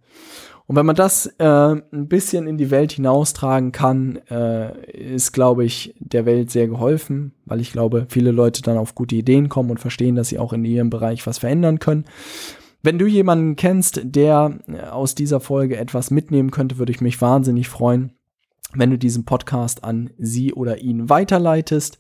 Und 0.68 0.76
wenn 0.76 0.86
man 0.86 0.96
das 0.96 1.28
äh, 1.38 1.44
ein 1.46 2.08
bisschen 2.08 2.48
in 2.48 2.58
die 2.58 2.72
Welt 2.72 2.94
hinaustragen 2.94 3.72
kann, 3.72 4.20
äh, 4.30 4.90
ist, 4.92 5.34
glaube 5.34 5.66
ich, 5.66 5.96
der 6.00 6.26
Welt 6.26 6.50
sehr 6.50 6.68
geholfen, 6.68 7.34
weil 7.46 7.60
ich 7.60 7.72
glaube, 7.72 8.06
viele 8.10 8.32
Leute 8.32 8.62
dann 8.62 8.78
auf 8.78 8.96
gute 8.96 9.16
Ideen 9.16 9.50
kommen 9.50 9.72
und 9.72 9.80
verstehen, 9.80 10.16
dass 10.16 10.30
sie 10.30 10.40
auch 10.40 10.54
in 10.54 10.64
ihrem 10.64 10.90
Bereich 10.90 11.28
was 11.28 11.40
verändern 11.40 11.80
können. 11.80 12.06
Wenn 12.84 12.98
du 12.98 13.06
jemanden 13.06 13.56
kennst, 13.56 14.02
der 14.04 14.60
äh, 14.68 14.82
aus 14.90 15.14
dieser 15.16 15.40
Folge 15.40 15.78
etwas 15.78 16.10
mitnehmen 16.12 16.52
könnte, 16.52 16.78
würde 16.78 16.92
ich 16.92 17.02
mich 17.02 17.22
wahnsinnig 17.22 17.68
freuen 17.68 18.14
wenn 18.74 18.90
du 18.90 18.98
diesen 18.98 19.26
Podcast 19.26 19.84
an 19.84 20.12
sie 20.18 20.54
oder 20.54 20.80
ihn 20.80 21.10
weiterleitest. 21.10 21.98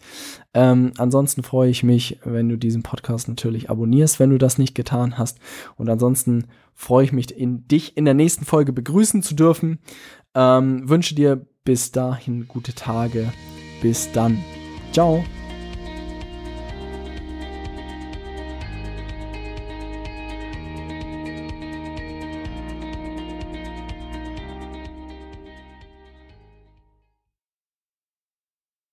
Ähm, 0.54 0.92
ansonsten 0.98 1.44
freue 1.44 1.70
ich 1.70 1.84
mich, 1.84 2.20
wenn 2.24 2.50
du 2.50 2.58
diesen 2.58 2.84
Podcast 2.84 3.28
natürlich 3.28 3.70
abonnierst, 3.70 4.20
wenn 4.20 4.30
du 4.30 4.38
das 4.38 4.58
nicht 4.58 4.76
getan 4.76 5.18
hast. 5.18 5.40
Und 5.78 5.90
ansonsten 5.90 6.48
freue 6.74 7.06
ich 7.06 7.14
mich, 7.14 7.36
in, 7.36 7.68
dich 7.68 7.98
in 7.98 8.06
der 8.06 8.14
nächsten 8.14 8.46
Folge 8.46 8.74
begrüßen 8.74 9.24
zu 9.24 9.36
dürfen. 9.36 9.80
Ähm, 10.34 10.88
wünsche 10.90 11.16
dir 11.16 11.46
bis 11.64 11.92
dahin 11.92 12.48
gute 12.48 12.74
Tage. 12.74 13.32
Bis 13.82 14.12
dann. 14.12 14.44
Ciao. 14.92 15.24